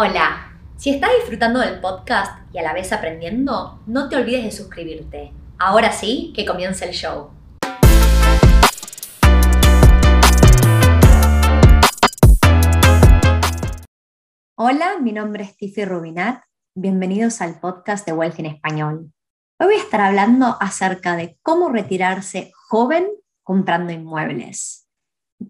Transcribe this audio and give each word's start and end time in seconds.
Hola, 0.00 0.52
si 0.76 0.90
estás 0.90 1.10
disfrutando 1.18 1.58
del 1.58 1.80
podcast 1.80 2.40
y 2.52 2.58
a 2.58 2.62
la 2.62 2.72
vez 2.72 2.92
aprendiendo, 2.92 3.82
no 3.88 4.08
te 4.08 4.14
olvides 4.14 4.44
de 4.44 4.52
suscribirte. 4.52 5.32
Ahora 5.58 5.90
sí, 5.90 6.32
que 6.36 6.46
comience 6.46 6.84
el 6.84 6.92
show. 6.92 7.32
Hola, 14.54 15.00
mi 15.00 15.10
nombre 15.10 15.42
es 15.42 15.56
Tiffy 15.56 15.84
Rubinat. 15.84 16.44
Bienvenidos 16.76 17.40
al 17.40 17.58
podcast 17.58 18.06
de 18.06 18.12
Wealth 18.12 18.38
en 18.38 18.46
Español. 18.46 19.12
Hoy 19.58 19.66
voy 19.66 19.74
a 19.74 19.82
estar 19.82 20.00
hablando 20.00 20.56
acerca 20.60 21.16
de 21.16 21.36
cómo 21.42 21.70
retirarse 21.70 22.52
joven 22.68 23.08
comprando 23.42 23.92
inmuebles. 23.92 24.86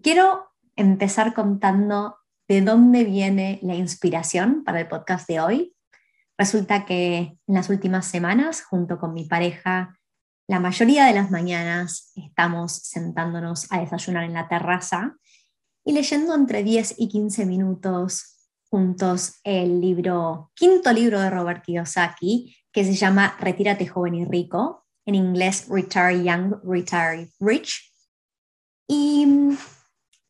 Quiero 0.01 0.49
empezar 0.75 1.35
contando 1.35 2.18
de 2.49 2.61
dónde 2.61 3.03
viene 3.03 3.59
la 3.61 3.75
inspiración 3.75 4.63
para 4.63 4.81
el 4.81 4.87
podcast 4.87 5.29
de 5.29 5.39
hoy. 5.39 5.75
Resulta 6.35 6.83
que 6.83 7.37
en 7.45 7.55
las 7.55 7.69
últimas 7.69 8.07
semanas, 8.07 8.63
junto 8.63 8.99
con 8.99 9.13
mi 9.13 9.25
pareja, 9.25 9.99
la 10.47 10.59
mayoría 10.59 11.05
de 11.05 11.13
las 11.13 11.29
mañanas 11.29 12.11
estamos 12.15 12.73
sentándonos 12.73 13.71
a 13.71 13.79
desayunar 13.79 14.23
en 14.23 14.33
la 14.33 14.47
terraza 14.47 15.15
y 15.85 15.93
leyendo 15.93 16.33
entre 16.33 16.63
10 16.63 16.95
y 16.97 17.07
15 17.07 17.45
minutos 17.45 18.35
juntos 18.71 19.39
el 19.43 19.79
libro, 19.79 20.51
quinto 20.55 20.91
libro 20.91 21.19
de 21.19 21.29
Robert 21.29 21.63
Kiyosaki, 21.63 22.55
que 22.71 22.83
se 22.83 22.95
llama 22.95 23.37
Retírate 23.39 23.85
joven 23.85 24.15
y 24.15 24.25
rico, 24.25 24.87
en 25.05 25.13
inglés 25.13 25.67
Retire 25.69 26.23
Young, 26.23 26.55
Retire 26.63 27.29
Rich. 27.39 27.93
Y 28.87 29.55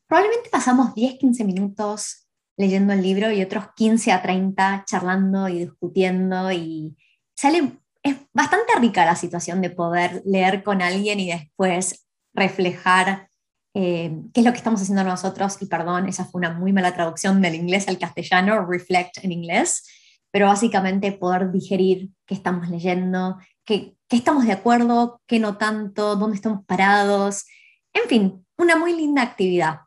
probablemente 0.10 0.50
pasamos 0.50 0.96
10, 0.96 1.20
15 1.20 1.46
minutos 1.46 2.28
leyendo 2.58 2.92
el 2.94 3.04
libro 3.04 3.32
y 3.32 3.42
otros 3.42 3.66
15 3.76 4.12
a 4.12 4.22
30 4.22 4.84
charlando 4.86 5.48
y 5.48 5.60
discutiendo 5.60 6.52
y 6.52 6.98
sale, 7.36 7.80
es 8.04 8.18
bastante 8.34 8.74
rica 8.80 9.06
la 9.06 9.16
situación 9.16 9.62
de 9.62 9.70
poder 9.70 10.24
leer 10.26 10.64
con 10.64 10.82
alguien 10.82 11.20
y 11.20 11.32
después 11.32 12.08
reflejar 12.34 13.30
eh, 13.76 14.12
qué 14.34 14.42
es 14.42 14.46
lo 14.46 14.52
que 14.52 14.58
estamos 14.58 14.82
haciendo 14.82 15.04
nosotros, 15.04 15.58
y 15.62 15.68
perdón, 15.68 16.10
esa 16.10 16.26
fue 16.26 16.40
una 16.40 16.52
muy 16.52 16.74
mala 16.74 16.94
traducción 16.94 17.40
del 17.42 17.54
inglés 17.54 17.88
al 17.88 18.00
castellano, 18.00 18.66
reflect 18.66 19.24
en 19.24 19.32
inglés, 19.32 19.88
pero 20.32 20.48
básicamente 20.48 21.12
poder 21.12 21.52
digerir 21.52 22.10
qué 22.26 22.34
estamos 22.34 22.68
leyendo, 22.70 23.38
qué, 23.64 23.96
qué 24.08 24.18
estamos 24.18 24.46
de 24.46 24.54
acuerdo, 24.54 25.22
qué 25.28 25.40
no 25.40 25.58
tanto, 25.58 26.16
dónde 26.16 26.36
estamos 26.36 26.66
parados, 26.66 27.46
en 27.94 28.10
fin, 28.10 28.46
una 28.58 28.76
muy 28.76 28.96
linda 28.96 29.22
actividad. 29.22 29.82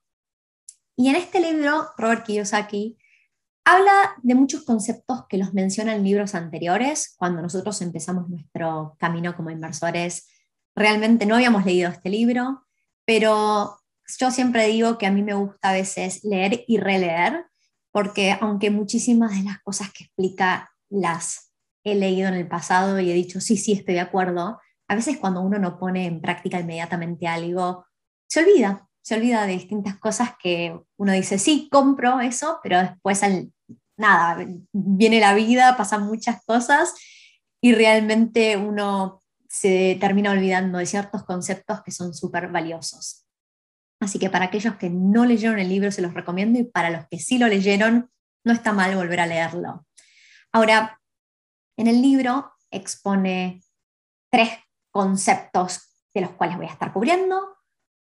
Y 0.96 1.08
en 1.08 1.16
este 1.16 1.40
libro, 1.40 1.88
Robert 1.96 2.24
Kiyosaki 2.24 2.98
habla 3.64 4.14
de 4.22 4.34
muchos 4.34 4.64
conceptos 4.64 5.26
que 5.28 5.38
los 5.38 5.54
menciona 5.54 5.94
en 5.94 6.04
libros 6.04 6.34
anteriores. 6.34 7.14
Cuando 7.16 7.40
nosotros 7.42 7.80
empezamos 7.82 8.28
nuestro 8.28 8.96
camino 8.98 9.34
como 9.34 9.50
inversores, 9.50 10.28
realmente 10.74 11.26
no 11.26 11.36
habíamos 11.36 11.64
leído 11.64 11.90
este 11.90 12.10
libro, 12.10 12.66
pero 13.04 13.78
yo 14.18 14.30
siempre 14.30 14.66
digo 14.66 14.98
que 14.98 15.06
a 15.06 15.12
mí 15.12 15.22
me 15.22 15.34
gusta 15.34 15.70
a 15.70 15.72
veces 15.72 16.24
leer 16.24 16.64
y 16.66 16.78
releer, 16.78 17.46
porque 17.90 18.36
aunque 18.40 18.70
muchísimas 18.70 19.36
de 19.36 19.44
las 19.44 19.60
cosas 19.62 19.92
que 19.92 20.04
explica 20.04 20.70
las 20.90 21.52
he 21.84 21.94
leído 21.94 22.28
en 22.28 22.34
el 22.34 22.48
pasado 22.48 23.00
y 23.00 23.10
he 23.10 23.14
dicho, 23.14 23.40
sí, 23.40 23.56
sí, 23.56 23.72
estoy 23.72 23.94
de 23.94 24.00
acuerdo, 24.00 24.60
a 24.88 24.94
veces 24.94 25.18
cuando 25.18 25.40
uno 25.40 25.58
no 25.58 25.78
pone 25.78 26.06
en 26.06 26.20
práctica 26.20 26.60
inmediatamente 26.60 27.26
algo, 27.26 27.86
se 28.28 28.40
olvida, 28.40 28.88
se 29.02 29.16
olvida 29.16 29.46
de 29.46 29.52
distintas 29.52 29.98
cosas 29.98 30.30
que 30.40 30.78
uno 30.96 31.12
dice, 31.12 31.38
sí, 31.38 31.68
compro 31.70 32.20
eso, 32.20 32.60
pero 32.62 32.78
después 32.78 33.22
al, 33.22 33.52
nada, 33.96 34.46
viene 34.72 35.20
la 35.20 35.34
vida, 35.34 35.76
pasan 35.76 36.06
muchas 36.06 36.44
cosas 36.44 36.94
y 37.60 37.74
realmente 37.74 38.56
uno 38.56 39.22
se 39.48 39.98
termina 40.00 40.30
olvidando 40.30 40.78
de 40.78 40.86
ciertos 40.86 41.24
conceptos 41.24 41.82
que 41.82 41.90
son 41.90 42.14
súper 42.14 42.48
valiosos. 42.48 43.26
Así 44.00 44.18
que 44.18 44.30
para 44.30 44.46
aquellos 44.46 44.76
que 44.76 44.90
no 44.90 45.24
leyeron 45.24 45.58
el 45.58 45.68
libro 45.68 45.92
se 45.92 46.02
los 46.02 46.14
recomiendo 46.14 46.58
y 46.58 46.64
para 46.64 46.90
los 46.90 47.06
que 47.08 47.18
sí 47.18 47.38
lo 47.38 47.46
leyeron, 47.46 48.10
no 48.44 48.52
está 48.52 48.72
mal 48.72 48.96
volver 48.96 49.20
a 49.20 49.26
leerlo. 49.26 49.86
Ahora, 50.52 51.00
en 51.76 51.86
el 51.86 52.02
libro 52.02 52.52
expone 52.70 53.62
tres 54.30 54.50
conceptos 54.90 55.82
de 56.14 56.22
los 56.22 56.30
cuales 56.30 56.56
voy 56.56 56.66
a 56.66 56.70
estar 56.70 56.92
cubriendo. 56.92 57.51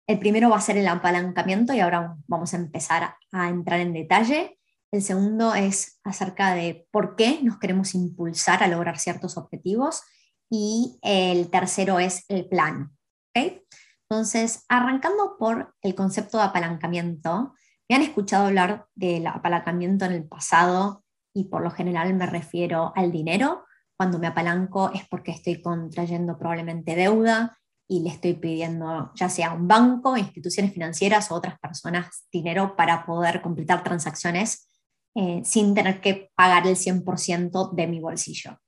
El 0.07 0.19
primero 0.19 0.51
va 0.51 0.59
a 0.59 0.61
ser 0.61 0.77
el 0.77 0.89
apalancamiento 0.89 1.73
y 1.73 1.81
ahora 1.81 2.17
vamos 2.27 2.53
a 2.53 2.59
empezar 2.59 3.15
a 3.33 3.49
entrar 3.49 3.81
en 3.81 3.93
detalle. 3.93 4.59
El 4.93 5.03
segundo 5.03 5.55
es 5.55 5.99
acerca 6.05 6.55
de 6.55 6.87
por 6.91 7.17
qué 7.17 7.41
nos 7.43 7.59
queremos 7.59 7.95
impulsar 7.95 8.63
a 8.63 8.69
lograr 8.69 8.99
ciertos 8.99 9.37
objetivos. 9.37 10.03
Y 10.51 10.99
el 11.03 11.51
tercero 11.51 11.99
es 11.99 12.25
el 12.29 12.49
plan. 12.49 12.93
Entonces, 13.35 14.65
arrancando 14.69 15.37
por 15.39 15.75
el 15.83 15.95
concepto 15.95 16.39
de 16.39 16.45
apalancamiento, 16.45 17.55
me 17.89 17.97
han 17.97 18.03
escuchado 18.03 18.47
hablar 18.47 18.87
del 18.95 19.27
apalancamiento 19.27 20.05
en 20.05 20.13
el 20.13 20.29
pasado 20.29 21.03
y 21.35 21.45
por 21.45 21.63
lo 21.63 21.71
general 21.71 22.15
me 22.15 22.27
refiero 22.27 22.93
al 22.95 23.11
dinero. 23.11 23.65
Cuando 23.97 24.19
me 24.19 24.27
apalanco 24.27 24.93
es 24.93 25.07
porque 25.09 25.33
estoy 25.33 25.61
contrayendo 25.63 26.39
probablemente 26.39 26.95
deuda, 26.95 27.59
y 27.87 28.01
le 28.01 28.11
estoy 28.11 28.35
pidiendo 28.35 29.13
ya 29.15 29.29
sea 29.29 29.53
un 29.53 29.69
banco, 29.69 30.17
instituciones 30.17 30.73
financieras 30.73 31.31
o 31.31 31.35
otras 31.35 31.59
personas 31.59 32.27
dinero 32.33 32.77
para 32.77 33.05
poder 33.05 33.43
completar 33.43 33.83
transacciones 33.83 34.69
eh, 35.15 35.43
sin 35.45 35.75
tener 35.75 36.01
que 36.01 36.31
pagar 36.35 36.67
el 36.67 36.77
100% 36.77 37.73
de 37.73 37.87
mi 37.87 38.01
bolsillo. 38.01 38.59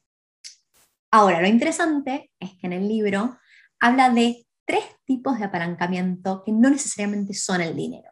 Ahora, 1.11 1.41
lo 1.41 1.49
interesante 1.49 2.31
es 2.39 2.51
que 2.59 2.67
en 2.67 2.73
el 2.75 2.89
libro 2.89 3.39
habla 3.81 4.11
de 4.11 4.47
tres 4.65 4.85
tipos 5.05 5.39
de 5.39 5.47
apalancamiento 5.47 6.43
que 6.45 6.53
no 6.53 6.69
necesariamente 6.69 7.35
son 7.35 7.63
el 7.63 7.75
dinero. 7.75 8.11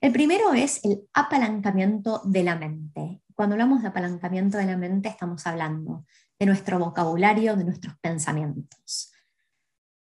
El 0.00 0.12
primero 0.12 0.52
es 0.52 0.84
el 0.84 1.08
apalancamiento 1.12 2.22
de 2.24 2.44
la 2.44 2.56
mente. 2.56 3.22
Cuando 3.34 3.54
hablamos 3.54 3.82
de 3.82 3.88
apalancamiento 3.88 4.56
de 4.56 4.66
la 4.66 4.76
mente 4.76 5.08
estamos 5.08 5.46
hablando 5.46 6.04
de 6.38 6.46
nuestro 6.46 6.78
vocabulario, 6.78 7.56
de 7.56 7.64
nuestros 7.64 7.98
pensamientos. 7.98 9.12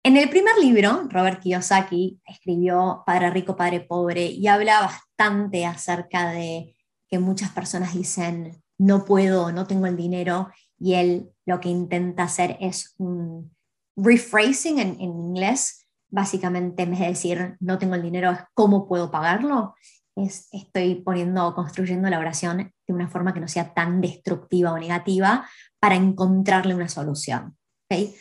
En 0.03 0.15
el 0.15 0.29
primer 0.29 0.57
libro, 0.57 1.07
Robert 1.09 1.41
Kiyosaki 1.41 2.21
escribió 2.25 3.03
Padre 3.05 3.31
Rico, 3.31 3.57
Padre 3.57 3.81
Pobre 3.81 4.25
y 4.27 4.47
habla 4.47 4.81
bastante 4.81 5.65
acerca 5.65 6.31
de 6.31 6.75
que 7.09 7.19
muchas 7.19 7.51
personas 7.51 7.93
dicen, 7.93 8.63
no 8.77 9.03
puedo, 9.03 9.51
no 9.51 9.67
tengo 9.67 9.87
el 9.87 9.97
dinero, 9.97 10.49
y 10.79 10.93
él 10.93 11.29
lo 11.45 11.59
que 11.59 11.69
intenta 11.69 12.23
hacer 12.23 12.55
es 12.61 12.95
un 12.97 13.53
rephrasing 13.97 14.79
en, 14.79 15.01
inglés, 15.01 15.85
básicamente 16.09 16.83
en 16.83 16.91
vez 16.91 16.99
de 16.99 17.07
decir, 17.07 17.57
no 17.59 17.77
tengo 17.77 17.95
el 17.95 18.01
dinero, 18.01 18.31
es 18.31 18.39
cómo 18.53 18.87
puedo 18.87 19.11
pagarlo, 19.11 19.75
es, 20.15 20.47
estoy 20.53 20.95
poniendo, 20.95 21.53
construyendo 21.53 22.09
la 22.09 22.19
oración 22.19 22.73
de 22.87 22.93
una 22.93 23.09
forma 23.09 23.33
que 23.33 23.41
no 23.41 23.49
sea 23.49 23.73
tan 23.73 23.99
destructiva 23.99 24.71
o 24.71 24.79
negativa 24.79 25.45
para 25.79 25.95
encontrarle 25.95 26.73
una 26.73 26.87
solución. 26.87 27.57
¿okay? 27.85 28.15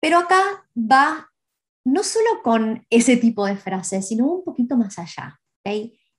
Pero 0.00 0.18
acá 0.18 0.68
va 0.76 1.30
no 1.84 2.02
solo 2.02 2.42
con 2.42 2.84
ese 2.90 3.16
tipo 3.16 3.46
de 3.46 3.56
frases, 3.56 4.08
sino 4.08 4.26
un 4.26 4.44
poquito 4.44 4.76
más 4.76 4.98
allá. 4.98 5.38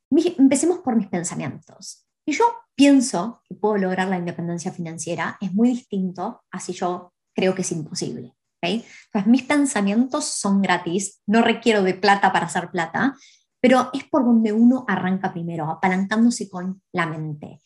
Empecemos 0.09 0.79
por 0.79 0.95
mis 0.95 1.07
pensamientos. 1.07 2.05
Si 2.25 2.33
yo 2.33 2.45
pienso 2.75 3.41
que 3.47 3.55
puedo 3.55 3.77
lograr 3.77 4.07
la 4.07 4.17
independencia 4.17 4.71
financiera, 4.71 5.37
es 5.41 5.53
muy 5.53 5.69
distinto 5.69 6.43
a 6.51 6.59
si 6.59 6.73
yo 6.73 7.13
creo 7.35 7.53
que 7.53 7.61
es 7.61 7.71
imposible. 7.71 8.33
Entonces, 8.61 9.27
mis 9.27 9.43
pensamientos 9.43 10.25
son 10.25 10.61
gratis, 10.61 11.21
no 11.27 11.41
requiero 11.41 11.83
de 11.83 11.93
plata 11.93 12.33
para 12.33 12.47
hacer 12.47 12.69
plata, 12.69 13.15
pero 13.61 13.89
es 13.93 14.03
por 14.05 14.25
donde 14.25 14.51
uno 14.53 14.85
arranca 14.87 15.31
primero, 15.31 15.69
apalancándose 15.69 16.49
con 16.49 16.81
la 16.91 17.05
mente. 17.05 17.61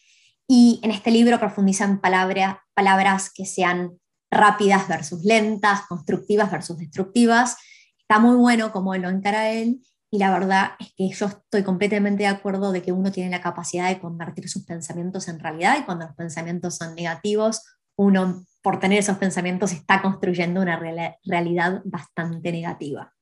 Y 0.47 0.79
en 0.83 0.91
este 0.91 1.11
libro 1.11 1.39
profundizan 1.39 2.01
palabras, 2.01 2.57
palabras 2.73 3.31
que 3.33 3.45
sean 3.45 4.00
rápidas 4.31 4.87
versus 4.87 5.23
lentas, 5.23 5.81
constructivas 5.87 6.49
versus 6.49 6.77
destructivas. 6.77 7.57
Está 7.99 8.19
muy 8.19 8.37
bueno 8.37 8.71
como 8.71 8.95
lo 8.95 9.09
encara 9.09 9.51
él 9.51 9.81
y 10.09 10.17
la 10.17 10.31
verdad 10.31 10.71
es 10.79 10.93
que 10.95 11.09
yo 11.09 11.27
estoy 11.27 11.63
completamente 11.63 12.23
de 12.23 12.29
acuerdo 12.29 12.71
de 12.71 12.81
que 12.81 12.91
uno 12.91 13.11
tiene 13.11 13.29
la 13.29 13.41
capacidad 13.41 13.89
de 13.89 13.99
convertir 13.99 14.49
sus 14.49 14.65
pensamientos 14.65 15.27
en 15.27 15.39
realidad 15.39 15.77
y 15.79 15.83
cuando 15.83 16.05
los 16.05 16.15
pensamientos 16.15 16.77
son 16.77 16.95
negativos, 16.95 17.63
uno 17.95 18.43
por 18.61 18.79
tener 18.79 18.99
esos 18.99 19.17
pensamientos 19.17 19.71
está 19.71 20.01
construyendo 20.01 20.61
una 20.61 20.77
realidad 20.77 21.81
bastante 21.85 22.51
negativa. 22.51 23.13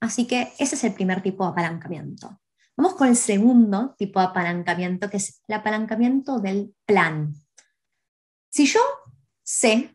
Así 0.00 0.26
que 0.26 0.52
ese 0.58 0.74
es 0.74 0.84
el 0.84 0.94
primer 0.94 1.22
tipo 1.22 1.44
de 1.44 1.50
apalancamiento. 1.50 2.40
Vamos 2.76 2.94
con 2.94 3.08
el 3.08 3.16
segundo 3.16 3.94
tipo 3.96 4.18
de 4.18 4.26
apalancamiento, 4.26 5.08
que 5.08 5.18
es 5.18 5.42
el 5.46 5.54
apalancamiento 5.54 6.40
del 6.40 6.74
plan. 6.86 7.34
Si 8.50 8.66
yo 8.66 8.80
sé 9.42 9.93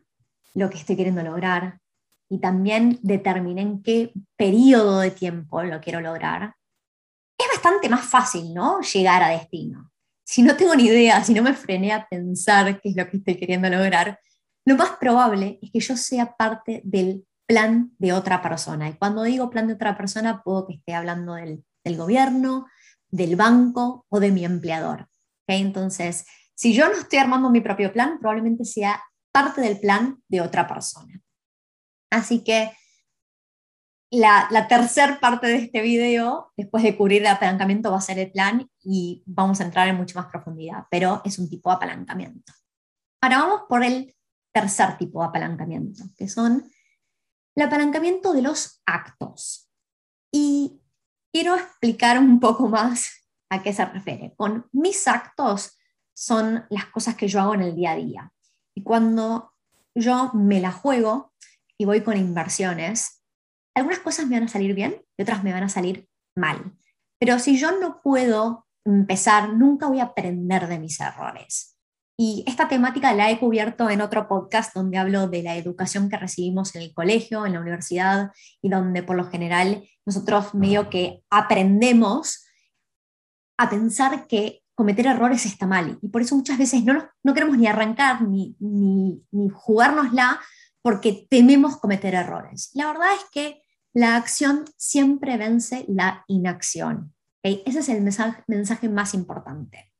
lo 0.54 0.70
que 0.70 0.78
estoy 0.78 0.96
queriendo 0.96 1.22
lograr 1.22 1.80
y 2.28 2.38
también 2.38 2.98
determiné 3.02 3.62
en 3.62 3.82
qué 3.82 4.12
periodo 4.36 5.00
de 5.00 5.10
tiempo 5.10 5.62
lo 5.62 5.80
quiero 5.80 6.00
lograr, 6.00 6.54
es 7.36 7.46
bastante 7.52 7.88
más 7.88 8.04
fácil, 8.04 8.54
¿no? 8.54 8.80
Llegar 8.80 9.22
a 9.22 9.30
destino. 9.30 9.90
si 10.24 10.42
no 10.42 10.56
tengo 10.56 10.76
ni 10.76 10.84
idea, 10.84 11.24
si 11.24 11.34
no 11.34 11.42
me 11.42 11.54
frené 11.54 11.92
a 11.92 12.06
pensar 12.08 12.80
qué 12.80 12.90
es 12.90 12.96
lo 12.96 13.08
que 13.10 13.16
estoy 13.16 13.36
queriendo 13.36 13.68
lograr, 13.68 14.20
lo 14.64 14.76
más 14.76 14.90
probable 15.00 15.58
es 15.60 15.72
que 15.72 15.80
yo 15.80 15.96
sea 15.96 16.36
parte 16.36 16.82
del 16.84 17.26
plan 17.46 17.90
de 17.98 18.12
otra 18.12 18.40
persona. 18.40 18.88
Y 18.88 18.92
cuando 18.92 19.24
digo 19.24 19.50
plan 19.50 19.66
de 19.66 19.74
otra 19.74 19.96
persona, 19.96 20.42
puedo 20.44 20.68
que 20.68 20.74
esté 20.74 20.94
hablando 20.94 21.34
del, 21.34 21.64
gobierno, 21.96 22.66
del 23.08 23.34
banco 23.34 24.06
o 24.08 24.20
de 24.20 24.30
mi 24.30 24.44
empleador. 24.44 25.08
Entonces, 25.48 26.26
si 26.54 26.72
yo 26.72 26.88
no 26.88 26.94
estoy 26.94 27.18
armando 27.18 27.50
mi 27.50 27.60
propio 27.60 27.92
plan, 27.92 28.20
probablemente 28.20 28.64
sea 28.64 29.02
parte 29.32 29.60
del 29.60 29.78
plan 29.78 30.22
de 30.28 30.40
otra 30.40 30.66
persona. 30.66 31.20
Así 32.10 32.42
que 32.42 32.72
la, 34.10 34.48
la 34.50 34.66
tercera 34.66 35.20
parte 35.20 35.46
de 35.46 35.56
este 35.56 35.80
video, 35.82 36.52
después 36.56 36.82
de 36.82 36.96
cubrir 36.96 37.22
el 37.22 37.28
apalancamiento, 37.28 37.90
va 37.90 37.98
a 37.98 38.02
ser 38.02 38.18
el 38.18 38.32
plan 38.32 38.68
y 38.82 39.22
vamos 39.26 39.60
a 39.60 39.64
entrar 39.64 39.88
en 39.88 39.96
mucha 39.96 40.20
más 40.20 40.30
profundidad, 40.30 40.86
pero 40.90 41.22
es 41.24 41.38
un 41.38 41.48
tipo 41.48 41.70
de 41.70 41.76
apalancamiento. 41.76 42.52
Ahora 43.22 43.38
vamos 43.38 43.62
por 43.68 43.84
el 43.84 44.14
tercer 44.52 44.96
tipo 44.98 45.20
de 45.20 45.28
apalancamiento, 45.28 46.04
que 46.16 46.28
son 46.28 46.70
el 47.54 47.62
apalancamiento 47.62 48.32
de 48.32 48.42
los 48.42 48.82
actos. 48.86 49.70
Y 50.32 50.80
quiero 51.32 51.54
explicar 51.54 52.18
un 52.18 52.40
poco 52.40 52.68
más 52.68 53.28
a 53.50 53.62
qué 53.62 53.72
se 53.72 53.84
refiere. 53.84 54.34
Con 54.36 54.68
mis 54.72 55.06
actos 55.06 55.78
son 56.14 56.64
las 56.70 56.86
cosas 56.86 57.16
que 57.16 57.28
yo 57.28 57.40
hago 57.40 57.54
en 57.54 57.62
el 57.62 57.76
día 57.76 57.92
a 57.92 57.96
día. 57.96 58.32
Y 58.80 58.82
cuando 58.82 59.52
yo 59.94 60.30
me 60.32 60.58
la 60.58 60.72
juego 60.72 61.34
y 61.76 61.84
voy 61.84 62.00
con 62.00 62.16
inversiones, 62.16 63.22
algunas 63.74 63.98
cosas 63.98 64.26
me 64.26 64.36
van 64.36 64.48
a 64.48 64.50
salir 64.50 64.74
bien 64.74 65.04
y 65.18 65.22
otras 65.22 65.44
me 65.44 65.52
van 65.52 65.64
a 65.64 65.68
salir 65.68 66.08
mal. 66.34 66.72
Pero 67.18 67.38
si 67.38 67.58
yo 67.58 67.78
no 67.78 68.00
puedo 68.02 68.66
empezar, 68.86 69.52
nunca 69.52 69.86
voy 69.86 70.00
a 70.00 70.04
aprender 70.04 70.66
de 70.66 70.78
mis 70.78 70.98
errores. 70.98 71.76
Y 72.18 72.42
esta 72.46 72.68
temática 72.68 73.12
la 73.12 73.30
he 73.30 73.38
cubierto 73.38 73.90
en 73.90 74.00
otro 74.00 74.26
podcast 74.28 74.74
donde 74.74 74.96
hablo 74.96 75.28
de 75.28 75.42
la 75.42 75.56
educación 75.56 76.08
que 76.08 76.16
recibimos 76.16 76.74
en 76.74 76.80
el 76.80 76.94
colegio, 76.94 77.44
en 77.44 77.52
la 77.52 77.60
universidad, 77.60 78.30
y 78.62 78.70
donde 78.70 79.02
por 79.02 79.16
lo 79.16 79.26
general 79.26 79.86
nosotros 80.06 80.54
medio 80.54 80.88
que 80.88 81.22
aprendemos 81.28 82.46
a 83.58 83.68
pensar 83.68 84.26
que 84.26 84.59
cometer 84.80 85.06
errores 85.06 85.44
está 85.44 85.66
mal. 85.66 85.98
Y 86.00 86.08
por 86.08 86.22
eso 86.22 86.34
muchas 86.34 86.56
veces 86.56 86.82
no, 86.82 87.06
no 87.22 87.34
queremos 87.34 87.58
ni 87.58 87.66
arrancar 87.66 88.22
ni, 88.22 88.56
ni, 88.60 89.22
ni 89.30 89.50
jugárnosla 89.50 90.40
porque 90.80 91.26
tememos 91.28 91.76
cometer 91.76 92.14
errores. 92.14 92.70
La 92.72 92.86
verdad 92.86 93.08
es 93.14 93.26
que 93.30 93.62
la 93.92 94.16
acción 94.16 94.64
siempre 94.78 95.36
vence 95.36 95.84
la 95.86 96.24
inacción. 96.28 97.12
Ese 97.42 97.80
es 97.80 97.90
el 97.90 98.00
mensaje, 98.00 98.42
mensaje 98.46 98.88
más 98.88 99.12
importante. 99.12 99.92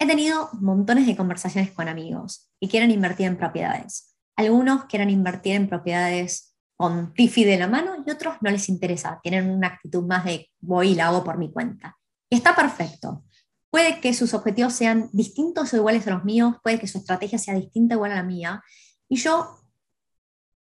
He 0.00 0.06
tenido 0.08 0.50
montones 0.54 1.06
de 1.06 1.14
conversaciones 1.14 1.70
con 1.70 1.86
amigos 1.86 2.50
que 2.60 2.66
quieren 2.66 2.90
invertir 2.90 3.26
en 3.26 3.36
propiedades. 3.36 4.16
Algunos 4.34 4.86
quieren 4.86 5.10
invertir 5.10 5.54
en 5.54 5.68
propiedades 5.68 6.56
con 6.76 7.14
Tifi 7.14 7.44
de 7.44 7.56
la 7.56 7.68
mano 7.68 8.02
y 8.04 8.10
otros 8.10 8.34
no 8.40 8.50
les 8.50 8.68
interesa, 8.68 9.20
tienen 9.22 9.48
una 9.48 9.68
actitud 9.68 10.04
más 10.04 10.24
de 10.24 10.50
voy 10.58 10.88
y 10.88 10.94
la 10.96 11.06
hago 11.06 11.22
por 11.22 11.38
mi 11.38 11.52
cuenta. 11.52 11.96
Y 12.28 12.36
está 12.36 12.56
perfecto. 12.56 13.24
Puede 13.70 14.00
que 14.00 14.14
sus 14.14 14.34
objetivos 14.34 14.72
sean 14.72 15.08
distintos 15.12 15.72
o 15.72 15.76
iguales 15.76 16.06
a 16.06 16.10
los 16.10 16.24
míos, 16.24 16.56
puede 16.62 16.78
que 16.78 16.88
su 16.88 16.98
estrategia 16.98 17.38
sea 17.38 17.54
distinta 17.54 17.94
o 17.94 17.98
igual 17.98 18.12
a 18.12 18.16
la 18.16 18.22
mía, 18.22 18.62
y 19.08 19.16
yo 19.16 19.60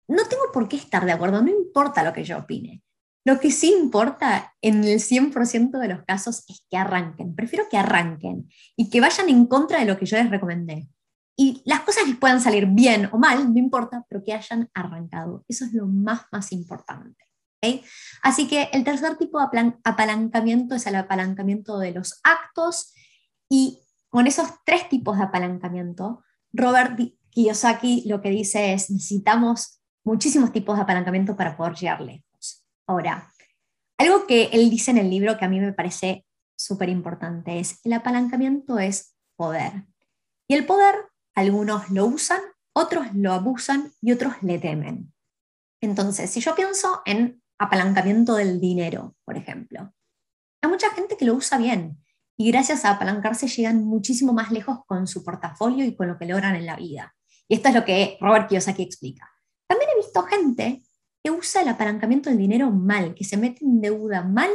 no 0.09 0.25
tengo 0.29 0.45
por 0.53 0.69
qué 0.69 0.77
estar 0.77 1.05
de 1.05 1.13
acuerdo, 1.13 1.43
no 1.43 1.51
importa 1.51 2.05
lo 2.05 2.13
que 2.13 2.25
yo 2.25 2.39
opine. 2.39 2.83
Lo 3.25 3.41
que 3.41 3.51
sí 3.51 3.75
importa 3.77 4.55
en 4.61 4.85
el 4.85 5.01
100% 5.01 5.79
de 5.79 5.89
los 5.89 6.05
casos 6.05 6.45
es 6.49 6.65
que 6.71 6.77
arranquen. 6.77 7.35
Prefiero 7.35 7.69
que 7.69 7.77
arranquen 7.77 8.49
y 8.77 8.89
que 8.89 9.01
vayan 9.01 9.29
en 9.29 9.47
contra 9.47 9.81
de 9.81 9.85
lo 9.85 9.99
que 9.99 10.07
yo 10.07 10.17
les 10.17 10.31
recomendé. 10.31 10.89
Y 11.37 11.61
las 11.65 11.81
cosas 11.81 12.07
les 12.07 12.17
puedan 12.17 12.41
salir 12.41 12.67
bien 12.67 13.09
o 13.13 13.19
mal, 13.19 13.53
no 13.53 13.59
importa, 13.59 14.05
pero 14.09 14.23
que 14.23 14.33
hayan 14.33 14.71
arrancado. 14.75 15.45
Eso 15.49 15.65
es 15.65 15.73
lo 15.73 15.87
más, 15.87 16.23
más 16.31 16.53
importante. 16.53 17.27
Así 18.23 18.47
que 18.47 18.69
el 18.73 18.85
tercer 18.85 19.17
tipo 19.17 19.41
de 19.41 19.73
apalancamiento 19.85 20.75
es 20.75 20.87
el 20.87 20.97
apalancamiento 20.97 21.79
de 21.79 21.93
los 21.93 22.21
actos 22.23 22.95
y 23.49 23.81
con 24.09 24.27
esos 24.27 24.49
tres 24.65 24.89
tipos 24.89 25.19
de 25.19 25.25
apalancamiento, 25.25 26.23
Robert 26.53 26.99
Kiyosaki 27.31 28.05
lo 28.07 28.21
que 28.21 28.31
dice 28.31 28.73
es 28.73 28.91
necesitamos 28.91 29.81
muchísimos 30.05 30.53
tipos 30.53 30.77
de 30.77 30.83
apalancamiento 30.83 31.37
para 31.37 31.57
poder 31.57 31.75
llegar 31.75 32.01
lejos. 32.01 32.65
Ahora, 32.87 33.31
algo 33.99 34.27
que 34.27 34.45
él 34.53 34.71
dice 34.71 34.91
en 34.91 34.99
el 34.99 35.11
libro 35.11 35.37
que 35.37 35.45
a 35.45 35.49
mí 35.49 35.61
me 35.61 35.73
parece 35.73 36.25
súper 36.57 36.89
importante 36.89 37.59
es, 37.59 37.81
el 37.85 37.93
apalancamiento 37.93 38.79
es 38.79 39.17
poder. 39.37 39.87
Y 40.49 40.55
el 40.55 40.65
poder, 40.65 40.95
algunos 41.35 41.91
lo 41.91 42.07
usan, 42.07 42.41
otros 42.73 43.15
lo 43.15 43.33
abusan 43.33 43.93
y 44.01 44.13
otros 44.13 44.35
le 44.43 44.59
temen. 44.59 45.13
Entonces, 45.83 46.31
si 46.31 46.41
yo 46.41 46.55
pienso 46.55 47.03
en 47.05 47.43
apalancamiento 47.59 48.35
del 48.37 48.61
dinero, 48.61 49.15
por 49.25 49.37
ejemplo, 49.37 49.93
hay 50.63 50.71
mucha 50.71 50.91
gente 50.91 51.17
que 51.17 51.25
lo 51.25 51.35
usa 51.35 51.59
bien 51.59 51.99
y 52.37 52.51
gracias 52.51 52.85
a 52.85 52.91
apalancarse 52.91 53.49
llegan 53.49 53.85
muchísimo 53.85 54.33
más 54.33 54.51
lejos 54.51 54.81
con 54.87 55.07
su 55.07 55.25
portafolio 55.25 55.85
y 55.85 55.97
con 55.97 56.09
lo 56.09 56.19
que 56.19 56.27
logran 56.27 56.57
en 56.57 56.67
la 56.67 56.77
vida. 56.77 57.15
Y 57.49 57.55
esto 57.55 57.69
es 57.69 57.75
lo 57.75 57.85
que 57.85 58.19
Robert 58.21 58.49
Kiyosaki 58.49 58.83
explica. 58.83 59.31
También 59.67 59.91
he 59.93 60.03
visto 60.03 60.23
gente 60.23 60.83
que 61.23 61.31
usa 61.31 61.63
el 61.63 61.69
apalancamiento 61.69 62.29
del 62.29 62.39
dinero 62.39 62.71
mal, 62.71 63.15
que 63.15 63.25
se 63.25 63.37
mete 63.37 63.65
en 63.65 63.81
deuda 63.81 64.23
mala 64.23 64.53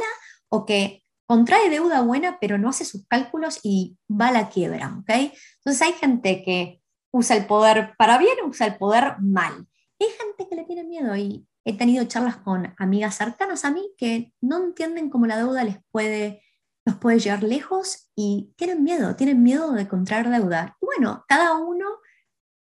o 0.48 0.64
que 0.64 1.02
contrae 1.26 1.70
deuda 1.70 2.02
buena 2.02 2.38
pero 2.40 2.58
no 2.58 2.68
hace 2.68 2.84
sus 2.84 3.06
cálculos 3.06 3.60
y 3.62 3.98
va 4.08 4.28
a 4.28 4.32
la 4.32 4.48
quiebra. 4.48 4.98
¿okay? 5.00 5.32
Entonces 5.58 5.82
hay 5.82 5.92
gente 5.94 6.42
que 6.44 6.82
usa 7.10 7.36
el 7.36 7.46
poder 7.46 7.94
para 7.98 8.18
bien, 8.18 8.36
usa 8.46 8.66
el 8.66 8.76
poder 8.76 9.16
mal. 9.20 9.66
hay 10.00 10.08
gente 10.08 10.48
que 10.48 10.56
le 10.56 10.64
tiene 10.64 10.84
miedo 10.84 11.14
y 11.16 11.46
he 11.64 11.76
tenido 11.76 12.04
charlas 12.04 12.36
con 12.38 12.74
amigas 12.78 13.16
cercanas 13.16 13.64
a 13.64 13.70
mí 13.70 13.92
que 13.96 14.32
no 14.40 14.64
entienden 14.64 15.10
cómo 15.10 15.26
la 15.26 15.36
deuda 15.36 15.64
les 15.64 15.76
puede, 15.90 16.42
los 16.84 16.96
puede 16.96 17.18
llevar 17.18 17.42
lejos 17.42 18.10
y 18.16 18.52
tienen 18.56 18.82
miedo, 18.82 19.16
tienen 19.16 19.42
miedo 19.42 19.72
de 19.72 19.88
contraer 19.88 20.28
deuda. 20.28 20.76
Y 20.80 20.86
bueno, 20.86 21.24
cada 21.28 21.56
uno 21.56 21.86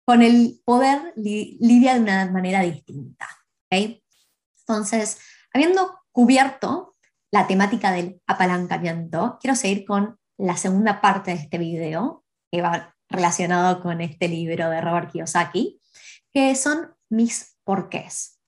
con 0.05 0.21
el 0.21 0.61
poder 0.65 1.13
lidia 1.15 1.95
de 1.95 2.01
una 2.01 2.31
manera 2.31 2.61
distinta. 2.61 3.27
Entonces, 3.69 5.19
habiendo 5.53 5.99
cubierto 6.11 6.95
la 7.31 7.47
temática 7.47 7.91
del 7.91 8.21
apalancamiento, 8.27 9.37
quiero 9.41 9.55
seguir 9.55 9.85
con 9.85 10.19
la 10.37 10.57
segunda 10.57 11.01
parte 11.01 11.31
de 11.31 11.37
este 11.37 11.57
video, 11.57 12.23
que 12.51 12.61
va 12.61 12.95
relacionado 13.09 13.81
con 13.81 14.01
este 14.01 14.27
libro 14.27 14.69
de 14.69 14.81
Robert 14.81 15.11
Kiyosaki, 15.11 15.81
que 16.31 16.55
son 16.55 16.93
mis 17.09 17.57
porqués. 17.63 18.39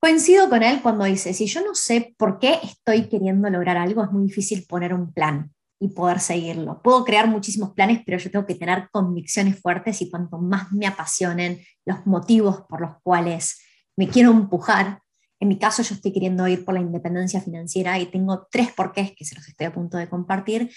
Coincido 0.00 0.48
con 0.48 0.62
él 0.62 0.80
cuando 0.80 1.04
dice, 1.04 1.34
si 1.34 1.46
yo 1.46 1.60
no 1.64 1.74
sé 1.74 2.14
por 2.16 2.38
qué 2.38 2.58
estoy 2.62 3.08
queriendo 3.08 3.50
lograr 3.50 3.76
algo, 3.76 4.04
es 4.04 4.12
muy 4.12 4.26
difícil 4.26 4.64
poner 4.68 4.94
un 4.94 5.12
plan 5.12 5.52
y 5.80 5.88
poder 5.88 6.20
seguirlo. 6.20 6.80
Puedo 6.82 7.04
crear 7.04 7.26
muchísimos 7.26 7.72
planes, 7.72 8.02
pero 8.06 8.18
yo 8.18 8.30
tengo 8.30 8.46
que 8.46 8.54
tener 8.54 8.88
convicciones 8.92 9.60
fuertes 9.60 10.00
y 10.00 10.10
cuanto 10.10 10.38
más 10.38 10.70
me 10.72 10.86
apasionen 10.86 11.60
los 11.84 12.06
motivos 12.06 12.62
por 12.68 12.80
los 12.80 12.92
cuales 13.02 13.60
me 13.96 14.08
quiero 14.08 14.30
empujar, 14.30 15.00
en 15.40 15.48
mi 15.48 15.58
caso 15.58 15.82
yo 15.82 15.94
estoy 15.94 16.12
queriendo 16.12 16.46
ir 16.48 16.64
por 16.64 16.74
la 16.74 16.80
independencia 16.80 17.40
financiera 17.40 17.98
y 17.98 18.06
tengo 18.06 18.46
tres 18.50 18.72
porqués 18.72 19.12
que 19.16 19.24
se 19.24 19.34
los 19.36 19.46
estoy 19.48 19.66
a 19.66 19.72
punto 19.72 19.96
de 19.96 20.08
compartir, 20.08 20.70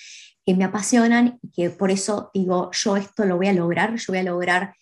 que 0.46 0.56
me 0.56 0.64
apasionan 0.64 1.40
y 1.42 1.52
que 1.52 1.70
por 1.70 1.92
eso 1.92 2.30
digo, 2.34 2.70
yo 2.74 2.98
esto 2.98 3.26
lo 3.26 3.38
voy 3.38 3.48
a 3.48 3.54
lograr, 3.54 3.96
yo 3.96 4.06
voy 4.10 4.20
a 4.20 4.24
lograr 4.24 4.76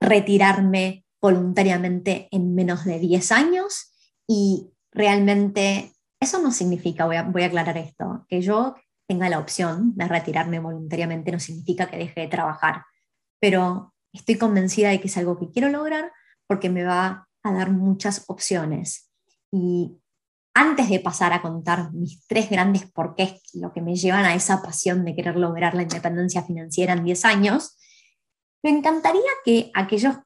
retirarme 0.00 1.01
voluntariamente 1.22 2.28
en 2.30 2.54
menos 2.54 2.84
de 2.84 2.98
10 2.98 3.32
años 3.32 3.94
y 4.26 4.72
realmente 4.90 5.92
eso 6.20 6.42
no 6.42 6.50
significa, 6.50 7.06
voy 7.06 7.16
a, 7.16 7.22
voy 7.22 7.44
a 7.44 7.46
aclarar 7.46 7.78
esto, 7.78 8.26
que 8.28 8.42
yo 8.42 8.74
tenga 9.06 9.28
la 9.28 9.38
opción 9.38 9.94
de 9.94 10.08
retirarme 10.08 10.58
voluntariamente 10.58 11.32
no 11.32 11.40
significa 11.40 11.88
que 11.88 11.96
deje 11.96 12.22
de 12.22 12.28
trabajar, 12.28 12.84
pero 13.40 13.94
estoy 14.12 14.36
convencida 14.36 14.90
de 14.90 15.00
que 15.00 15.08
es 15.08 15.16
algo 15.16 15.38
que 15.38 15.50
quiero 15.50 15.68
lograr 15.68 16.12
porque 16.46 16.68
me 16.68 16.84
va 16.84 17.28
a 17.42 17.52
dar 17.52 17.70
muchas 17.70 18.24
opciones. 18.28 19.10
Y 19.50 19.98
antes 20.54 20.88
de 20.88 21.00
pasar 21.00 21.32
a 21.32 21.42
contar 21.42 21.92
mis 21.92 22.26
tres 22.26 22.50
grandes 22.50 22.90
porqués, 22.90 23.40
lo 23.54 23.72
que 23.72 23.80
me 23.80 23.96
llevan 23.96 24.24
a 24.24 24.34
esa 24.34 24.62
pasión 24.62 25.04
de 25.04 25.14
querer 25.14 25.36
lograr 25.36 25.74
la 25.74 25.82
independencia 25.82 26.42
financiera 26.42 26.92
en 26.92 27.04
10 27.04 27.24
años, 27.24 27.78
me 28.62 28.70
encantaría 28.70 29.20
que 29.44 29.70
aquellos, 29.74 30.16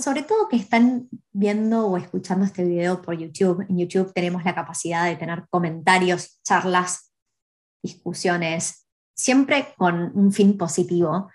sobre 0.00 0.22
todo 0.22 0.48
que 0.48 0.56
están 0.56 1.08
viendo 1.32 1.86
o 1.86 1.96
escuchando 1.96 2.44
este 2.44 2.64
video 2.64 3.02
por 3.02 3.16
YouTube, 3.18 3.64
en 3.68 3.78
YouTube 3.78 4.12
tenemos 4.12 4.44
la 4.44 4.54
capacidad 4.54 5.06
de 5.06 5.16
tener 5.16 5.44
comentarios, 5.50 6.40
charlas 6.42 7.12
discusiones, 7.82 8.86
siempre 9.14 9.74
con 9.76 10.12
un 10.14 10.32
fin 10.32 10.56
positivo, 10.56 11.30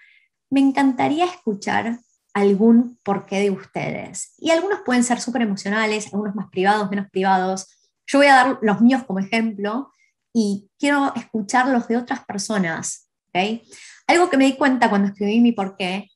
me 0.50 0.62
encantaría 0.62 1.26
escuchar 1.26 2.00
algún 2.34 2.98
porqué 3.04 3.40
de 3.40 3.52
ustedes. 3.52 4.34
Y 4.38 4.52
algunos 4.52 4.80
pueden 4.86 5.04
ser 5.04 5.20
súper 5.20 5.42
emocionales, 5.42 6.14
algunos 6.14 6.36
más 6.36 6.48
privados, 6.50 6.90
menos 6.90 7.10
privados. 7.12 7.68
Yo 8.06 8.20
voy 8.20 8.28
a 8.28 8.36
dar 8.36 8.60
los 8.62 8.80
míos 8.82 9.04
como 9.06 9.20
ejemplo, 9.20 9.92
y 10.40 10.70
quiero 10.78 11.14
escuchar 11.16 11.68
los 11.70 11.88
de 11.88 11.98
otras 11.98 12.24
personas. 12.24 13.10
¿okay? 13.30 13.64
Algo 14.06 14.30
que 14.30 14.38
me 14.38 14.46
di 14.46 14.56
cuenta 14.56 14.88
cuando 14.88 15.08
escribí 15.08 15.42
mi 15.42 15.52
por 15.52 15.76
qué, 15.76 16.12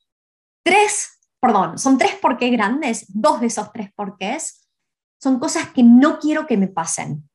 tres, 0.62 1.18
perdón, 1.42 1.76
son 1.76 1.98
tres 1.98 2.14
por 2.14 2.38
qué 2.38 2.50
grandes, 2.50 3.04
dos 3.08 3.40
de 3.40 3.48
esos 3.48 3.72
tres 3.72 3.92
porqués 3.96 4.68
son 5.20 5.40
cosas 5.40 5.70
que 5.70 5.82
no 5.82 6.20
quiero 6.20 6.46
que 6.46 6.56
me 6.56 6.68
pasen. 6.68 7.28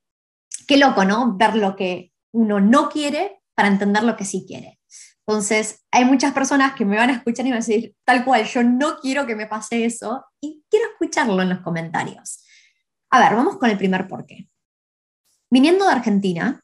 Qué 0.65 0.77
loco, 0.77 1.03
¿no? 1.03 1.35
Ver 1.35 1.57
lo 1.57 1.75
que 1.75 2.13
uno 2.33 2.59
no 2.61 2.89
quiere 2.89 3.41
para 3.53 3.67
entender 3.67 4.03
lo 4.03 4.15
que 4.15 4.23
sí 4.23 4.45
quiere. 4.47 4.79
Entonces, 5.25 5.85
hay 5.91 6.05
muchas 6.05 6.33
personas 6.33 6.73
que 6.73 6.85
me 6.85 6.95
van 6.95 7.09
a 7.09 7.13
escuchar 7.13 7.45
y 7.45 7.49
van 7.49 7.57
a 7.57 7.65
decir, 7.65 7.95
tal 8.05 8.23
cual, 8.23 8.45
yo 8.45 8.63
no 8.63 8.97
quiero 8.99 9.25
que 9.25 9.35
me 9.35 9.45
pase 9.45 9.83
eso 9.83 10.25
y 10.41 10.63
quiero 10.69 10.85
escucharlo 10.91 11.41
en 11.41 11.49
los 11.49 11.59
comentarios. 11.59 12.45
A 13.09 13.19
ver, 13.19 13.35
vamos 13.35 13.57
con 13.57 13.69
el 13.69 13.77
primer 13.77 14.07
porqué. 14.07 14.49
Viniendo 15.49 15.85
de 15.85 15.91
Argentina, 15.91 16.61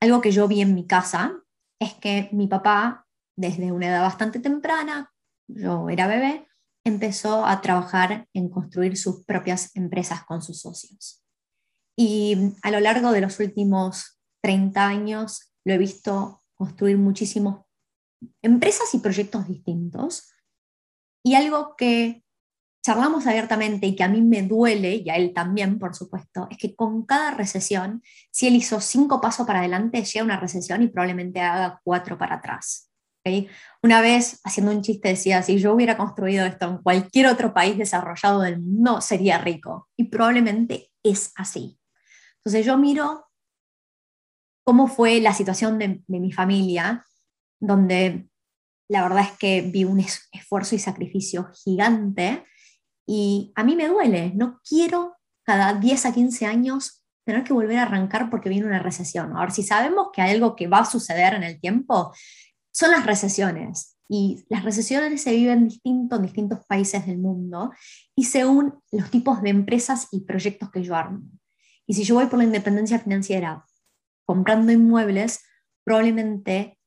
algo 0.00 0.20
que 0.20 0.30
yo 0.30 0.46
vi 0.46 0.60
en 0.60 0.74
mi 0.74 0.86
casa 0.86 1.36
es 1.80 1.94
que 1.94 2.28
mi 2.32 2.46
papá, 2.46 3.06
desde 3.36 3.72
una 3.72 3.88
edad 3.88 4.02
bastante 4.02 4.38
temprana, 4.38 5.12
yo 5.48 5.88
era 5.90 6.06
bebé, 6.06 6.46
empezó 6.88 7.44
a 7.44 7.60
trabajar 7.60 8.28
en 8.32 8.48
construir 8.48 8.96
sus 8.96 9.24
propias 9.24 9.74
empresas 9.74 10.24
con 10.24 10.40
sus 10.40 10.60
socios. 10.60 11.22
Y 11.98 12.54
a 12.62 12.70
lo 12.70 12.80
largo 12.80 13.10
de 13.12 13.20
los 13.20 13.40
últimos 13.40 14.20
30 14.42 14.86
años 14.86 15.52
lo 15.64 15.74
he 15.74 15.78
visto 15.78 16.42
construir 16.54 16.98
muchísimas 16.98 17.56
empresas 18.40 18.94
y 18.94 18.98
proyectos 18.98 19.48
distintos. 19.48 20.32
Y 21.24 21.34
algo 21.34 21.74
que 21.76 22.22
charlamos 22.84 23.26
abiertamente 23.26 23.88
y 23.88 23.96
que 23.96 24.04
a 24.04 24.08
mí 24.08 24.22
me 24.22 24.42
duele, 24.42 25.02
y 25.04 25.10
a 25.10 25.16
él 25.16 25.34
también, 25.34 25.80
por 25.80 25.96
supuesto, 25.96 26.46
es 26.52 26.56
que 26.56 26.76
con 26.76 27.04
cada 27.04 27.32
recesión, 27.32 28.00
si 28.30 28.46
él 28.46 28.54
hizo 28.54 28.80
cinco 28.80 29.20
pasos 29.20 29.44
para 29.44 29.58
adelante, 29.58 30.04
llega 30.04 30.24
una 30.24 30.38
recesión 30.38 30.82
y 30.82 30.88
probablemente 30.88 31.40
haga 31.40 31.80
cuatro 31.82 32.16
para 32.16 32.36
atrás. 32.36 32.85
Una 33.82 34.00
vez, 34.00 34.40
haciendo 34.44 34.72
un 34.72 34.82
chiste, 34.82 35.08
decía, 35.08 35.42
si 35.42 35.58
yo 35.58 35.74
hubiera 35.74 35.96
construido 35.96 36.44
esto 36.44 36.66
en 36.66 36.78
cualquier 36.78 37.26
otro 37.28 37.52
país 37.52 37.76
desarrollado 37.78 38.40
del 38.40 38.60
mundo, 38.60 39.00
sería 39.00 39.38
rico. 39.38 39.88
Y 39.96 40.04
probablemente 40.04 40.90
es 41.02 41.32
así. 41.36 41.78
Entonces 42.38 42.64
yo 42.64 42.76
miro 42.78 43.26
cómo 44.64 44.88
fue 44.88 45.20
la 45.20 45.32
situación 45.32 45.78
de, 45.78 46.02
de 46.06 46.20
mi 46.20 46.32
familia, 46.32 47.04
donde 47.60 48.28
la 48.88 49.02
verdad 49.02 49.24
es 49.24 49.38
que 49.38 49.62
vi 49.62 49.84
un 49.84 50.00
esfuerzo 50.00 50.74
y 50.74 50.78
sacrificio 50.78 51.50
gigante 51.64 52.44
y 53.06 53.52
a 53.54 53.62
mí 53.62 53.76
me 53.76 53.88
duele, 53.88 54.32
no 54.34 54.60
quiero 54.68 55.16
cada 55.44 55.74
10 55.74 56.06
a 56.06 56.12
15 56.12 56.46
años 56.46 57.04
tener 57.24 57.44
que 57.44 57.52
volver 57.52 57.78
a 57.78 57.82
arrancar 57.82 58.30
porque 58.30 58.48
viene 58.48 58.66
una 58.66 58.78
recesión. 58.78 59.36
Ahora, 59.36 59.50
si 59.50 59.62
sabemos 59.62 60.08
que 60.12 60.22
hay 60.22 60.32
algo 60.32 60.54
que 60.54 60.68
va 60.68 60.78
a 60.78 60.84
suceder 60.84 61.34
en 61.34 61.42
el 61.42 61.60
tiempo, 61.60 62.12
son 62.76 62.90
las 62.90 63.06
recesiones. 63.06 63.96
Y 64.06 64.44
las 64.50 64.62
recesiones 64.62 65.22
se 65.22 65.32
viven 65.32 65.66
distinto 65.66 66.16
en 66.16 66.22
distintos 66.22 66.64
países 66.66 67.06
del 67.06 67.18
mundo 67.18 67.72
y 68.14 68.24
según 68.24 68.74
los 68.92 69.10
tipos 69.10 69.42
de 69.42 69.50
empresas 69.50 70.08
y 70.12 70.20
proyectos 70.20 70.70
que 70.70 70.84
yo 70.84 70.94
armo. 70.94 71.22
Y 71.86 71.94
si 71.94 72.04
yo 72.04 72.16
voy 72.16 72.26
por 72.26 72.38
la 72.38 72.44
independencia 72.44 72.98
financiera 72.98 73.64
comprando 74.26 74.72
inmuebles, 74.72 75.42
probablemente 75.84 76.78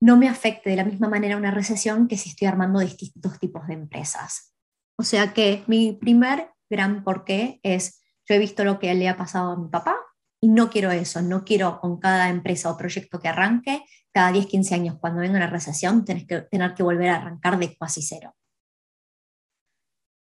no 0.00 0.16
me 0.16 0.28
afecte 0.28 0.70
de 0.70 0.76
la 0.76 0.84
misma 0.84 1.08
manera 1.08 1.38
una 1.38 1.50
recesión 1.50 2.06
que 2.06 2.18
si 2.18 2.28
estoy 2.28 2.46
armando 2.46 2.78
distintos 2.80 3.38
tipos 3.40 3.66
de 3.66 3.74
empresas. 3.74 4.54
O 4.96 5.02
sea 5.02 5.32
que 5.32 5.64
mi 5.66 5.94
primer 5.94 6.50
gran 6.68 7.02
porqué 7.02 7.60
es, 7.62 8.02
yo 8.28 8.36
he 8.36 8.38
visto 8.38 8.62
lo 8.62 8.78
que 8.78 8.94
le 8.94 9.08
ha 9.08 9.16
pasado 9.16 9.52
a 9.52 9.56
mi 9.56 9.68
papá 9.70 9.96
y 10.44 10.48
no 10.48 10.68
quiero 10.68 10.90
eso, 10.90 11.22
no 11.22 11.42
quiero 11.42 11.80
con 11.80 11.98
cada 11.98 12.28
empresa 12.28 12.70
o 12.70 12.76
proyecto 12.76 13.18
que 13.18 13.28
arranque, 13.28 13.82
cada 14.12 14.30
10, 14.30 14.46
15 14.46 14.74
años, 14.74 14.98
cuando 15.00 15.22
venga 15.22 15.38
una 15.38 15.48
recesión, 15.48 16.04
tenés 16.04 16.26
que, 16.26 16.42
tener 16.42 16.74
que 16.74 16.82
volver 16.82 17.08
a 17.08 17.16
arrancar 17.16 17.58
de 17.58 17.74
casi 17.74 18.02
cero. 18.02 18.36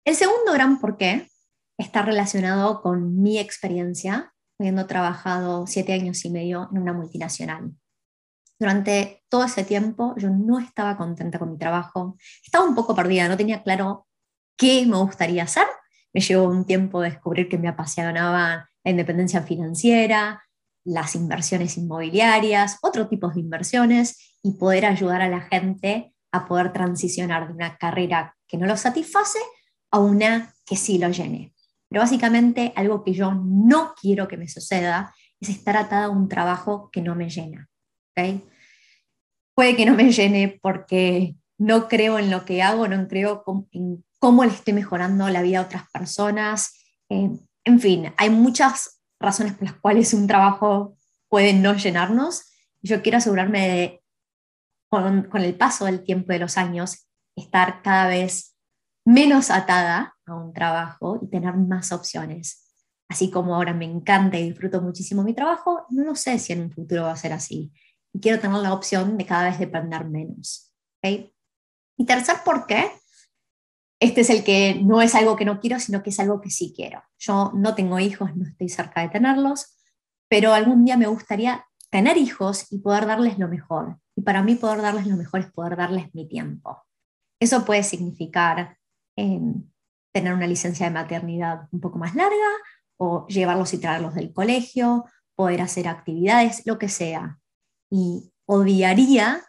El 0.06 0.16
segundo 0.16 0.54
gran 0.54 0.80
porqué 0.80 1.28
está 1.78 2.04
relacionado 2.04 2.82
con 2.82 3.22
mi 3.22 3.38
experiencia, 3.38 4.34
habiendo 4.58 4.88
trabajado 4.88 5.68
siete 5.68 5.92
años 5.92 6.24
y 6.24 6.30
medio 6.30 6.70
en 6.72 6.78
una 6.78 6.94
multinacional. 6.94 7.74
Durante 8.58 9.26
todo 9.28 9.44
ese 9.44 9.66
tiempo 9.66 10.16
yo 10.16 10.30
no 10.30 10.58
estaba 10.58 10.96
contenta 10.96 11.38
con 11.38 11.52
mi 11.52 11.58
trabajo, 11.58 12.16
estaba 12.42 12.64
un 12.64 12.76
poco 12.76 12.96
perdida, 12.96 13.28
no 13.28 13.36
tenía 13.36 13.62
claro 13.62 14.08
qué 14.58 14.86
me 14.86 14.96
gustaría 15.00 15.44
hacer. 15.44 15.68
Me 16.14 16.22
llevó 16.22 16.48
un 16.48 16.66
tiempo 16.66 17.02
descubrir 17.02 17.50
que 17.50 17.58
me 17.58 17.68
apasionaba 17.68 18.70
la 18.84 18.92
independencia 18.92 19.42
financiera, 19.42 20.44
las 20.86 21.16
inversiones 21.16 21.78
inmobiliarias, 21.78 22.78
otro 22.82 23.08
tipo 23.08 23.30
de 23.30 23.40
inversiones 23.40 24.38
y 24.44 24.54
poder 24.54 24.86
ayudar 24.86 25.22
a 25.22 25.30
la 25.30 25.42
gente 25.42 26.14
a 26.32 26.46
poder 26.46 26.74
transicionar 26.74 27.48
de 27.48 27.54
una 27.54 27.78
carrera 27.78 28.36
que 28.48 28.58
no 28.58 28.66
lo 28.66 28.76
satisface 28.76 29.40
a 29.92 30.00
una 30.00 30.54
que 30.66 30.76
sí 30.76 30.98
lo 30.98 31.10
llene. 31.10 31.54
Pero 31.90 32.02
básicamente 32.02 32.74
algo 32.76 33.04
que 33.04 33.14
yo 33.14 33.34
no 33.34 33.94
quiero 34.00 34.28
que 34.28 34.38
me 34.38 34.48
suceda 34.48 35.14
es 35.40 35.50
estar 35.50 35.78
atada 35.78 36.06
a 36.06 36.10
un 36.10 36.28
trabajo 36.28 36.90
que 36.92 37.02
no 37.02 37.16
me 37.16 37.30
llena. 37.30 37.70
Puede 39.56 39.76
que 39.76 39.86
no 39.86 39.94
me 39.96 40.12
llene 40.12 40.60
porque 40.62 41.36
no 41.58 41.88
creo 41.88 42.18
en 42.18 42.32
lo 42.32 42.46
que 42.46 42.62
hago, 42.62 42.88
no 42.88 43.08
creo 43.08 43.44
en 43.72 44.04
cómo 44.24 44.46
le 44.46 44.54
estoy 44.54 44.74
mejorando 44.74 45.28
la 45.28 45.42
vida 45.42 45.60
a 45.60 45.64
otras 45.64 45.84
personas. 45.92 46.80
Eh, 47.10 47.30
en 47.66 47.80
fin, 47.82 48.14
hay 48.16 48.30
muchas 48.30 49.02
razones 49.20 49.52
por 49.52 49.64
las 49.64 49.74
cuales 49.74 50.14
un 50.14 50.28
trabajo 50.28 50.96
puede 51.28 51.52
no 51.52 51.74
llenarnos. 51.74 52.46
Yo 52.82 53.02
quiero 53.02 53.18
asegurarme 53.18 53.68
de, 53.68 54.04
con, 54.90 55.24
con 55.24 55.42
el 55.42 55.56
paso 55.56 55.84
del 55.84 56.06
tiempo 56.06 56.32
de 56.32 56.40
los 56.40 56.58
años, 56.58 57.06
estar 57.36 57.82
cada 57.82 58.08
vez 58.08 58.56
menos 59.04 59.52
atada 59.52 60.16
a 60.26 60.36
un 60.36 60.54
trabajo 60.54 61.20
y 61.22 61.28
tener 61.30 61.58
más 61.58 61.92
opciones. 61.92 62.72
Así 63.10 63.30
como 63.30 63.54
ahora 63.54 63.74
me 63.74 63.84
encanta 63.84 64.40
y 64.40 64.52
disfruto 64.52 64.82
muchísimo 64.82 65.22
mi 65.24 65.34
trabajo, 65.34 65.86
no 65.90 66.06
lo 66.06 66.16
sé 66.16 66.40
si 66.40 66.54
en 66.54 66.62
un 66.62 66.72
futuro 66.72 67.04
va 67.04 67.12
a 67.12 67.18
ser 67.18 67.34
así. 67.34 67.74
Y 68.14 68.22
quiero 68.22 68.40
tener 68.40 68.60
la 68.60 68.74
opción 68.74 69.18
de 69.18 69.26
cada 69.26 69.50
vez 69.50 69.60
depender 69.60 70.06
menos. 70.06 70.74
¿okay? 71.00 71.36
Y 71.98 72.06
tercer 72.06 72.38
por 72.46 72.66
qué 72.68 72.90
este 74.04 74.22
es 74.22 74.30
el 74.30 74.44
que 74.44 74.76
no 74.84 75.02
es 75.02 75.16
algo 75.16 75.38
que 75.38 75.46
no 75.46 75.62
quiero, 75.62 75.80
sino 75.80 76.04
que 76.04 76.10
es 76.10 76.20
algo 76.20 76.42
que 76.42 76.50
sí 76.50 76.74
quiero. 76.76 77.02
Yo 77.18 77.52
no 77.56 77.74
tengo 77.74 78.00
hijos, 78.00 78.36
no 78.36 78.46
estoy 78.46 78.68
cerca 78.68 79.02
de 79.02 79.08
tenerlos, 79.08 79.78
pero 80.30 80.54
algún 80.54 80.84
día 80.84 80.98
me 80.98 81.08
gustaría 81.08 81.66
tener 81.90 82.18
hijos 82.18 82.72
y 82.72 82.80
poder 82.80 83.06
darles 83.06 83.40
lo 83.40 83.48
mejor. 83.48 83.98
Y 84.16 84.22
para 84.22 84.44
mí 84.44 84.56
poder 84.56 84.82
darles 84.82 85.08
lo 85.08 85.16
mejor 85.16 85.40
es 85.40 85.52
poder 85.52 85.78
darles 85.78 86.14
mi 86.14 86.28
tiempo. 86.28 86.84
Eso 87.40 87.64
puede 87.64 87.84
significar 87.84 88.78
em, 89.16 89.64
tener 90.14 90.34
una 90.34 90.48
licencia 90.48 90.86
de 90.86 90.94
maternidad 90.94 91.70
un 91.72 91.80
poco 91.80 91.98
más 91.98 92.14
larga 92.14 92.36
o 92.98 93.26
llevarlos 93.28 93.74
y 93.74 93.78
traerlos 93.78 94.16
del 94.16 94.34
colegio, 94.34 95.06
poder 95.34 95.62
hacer 95.62 95.88
actividades, 95.88 96.64
lo 96.66 96.78
que 96.78 96.90
sea. 96.90 97.40
Y 97.90 98.34
odiaría 98.46 99.42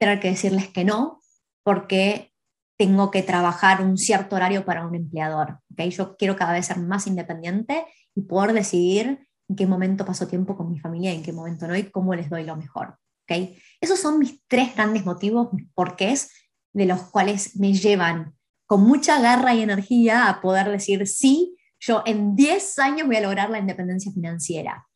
tener 0.00 0.18
que 0.18 0.30
decirles 0.30 0.68
que 0.68 0.84
no, 0.84 1.20
porque 1.62 2.33
tengo 2.76 3.10
que 3.10 3.22
trabajar 3.22 3.82
un 3.82 3.96
cierto 3.96 4.36
horario 4.36 4.64
para 4.64 4.86
un 4.86 4.94
empleador. 4.94 5.60
¿okay? 5.72 5.90
Yo 5.90 6.16
quiero 6.16 6.36
cada 6.36 6.52
vez 6.52 6.66
ser 6.66 6.78
más 6.78 7.06
independiente 7.06 7.84
y 8.14 8.22
poder 8.22 8.52
decidir 8.52 9.28
en 9.48 9.56
qué 9.56 9.66
momento 9.66 10.04
paso 10.04 10.26
tiempo 10.26 10.56
con 10.56 10.70
mi 10.70 10.78
familia 10.78 11.12
y 11.12 11.16
en 11.16 11.22
qué 11.22 11.32
momento 11.32 11.66
no 11.66 11.76
y 11.76 11.90
cómo 11.90 12.14
les 12.14 12.30
doy 12.30 12.44
lo 12.44 12.56
mejor. 12.56 12.96
¿okay? 13.24 13.58
Esos 13.80 14.00
son 14.00 14.18
mis 14.18 14.42
tres 14.46 14.74
grandes 14.74 15.04
motivos, 15.04 15.52
mis 15.52 15.66
porqués, 15.74 16.30
de 16.72 16.86
los 16.86 17.02
cuales 17.02 17.56
me 17.56 17.72
llevan 17.72 18.34
con 18.66 18.82
mucha 18.82 19.20
garra 19.20 19.54
y 19.54 19.62
energía 19.62 20.28
a 20.28 20.40
poder 20.40 20.68
decir 20.70 21.06
sí, 21.06 21.56
yo 21.78 22.02
en 22.06 22.34
10 22.34 22.78
años 22.78 23.06
voy 23.06 23.16
a 23.16 23.20
lograr 23.20 23.50
la 23.50 23.58
independencia 23.58 24.10
financiera. 24.10 24.86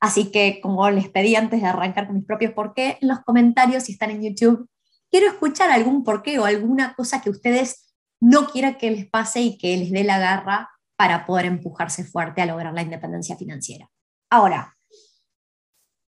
Así 0.00 0.30
que, 0.32 0.60
como 0.62 0.88
les 0.90 1.10
pedí 1.10 1.36
antes 1.36 1.60
de 1.60 1.68
arrancar 1.68 2.06
con 2.06 2.16
mis 2.16 2.24
propios 2.24 2.54
porqués, 2.54 2.96
en 3.02 3.08
los 3.08 3.20
comentarios, 3.20 3.84
si 3.84 3.92
están 3.92 4.10
en 4.10 4.22
YouTube, 4.22 4.66
quiero 5.10 5.28
escuchar 5.28 5.70
algún 5.70 6.04
porqué 6.04 6.38
o 6.38 6.44
alguna 6.44 6.94
cosa 6.94 7.20
que 7.20 7.30
ustedes 7.30 7.94
no 8.20 8.46
quieran 8.46 8.76
que 8.76 8.90
les 8.90 9.08
pase 9.08 9.40
y 9.40 9.58
que 9.58 9.76
les 9.76 9.90
dé 9.90 10.04
la 10.04 10.18
garra 10.18 10.70
para 10.96 11.26
poder 11.26 11.46
empujarse 11.46 12.04
fuerte 12.04 12.42
a 12.42 12.46
lograr 12.46 12.74
la 12.74 12.82
independencia 12.82 13.36
financiera. 13.36 13.90
Ahora, 14.30 14.76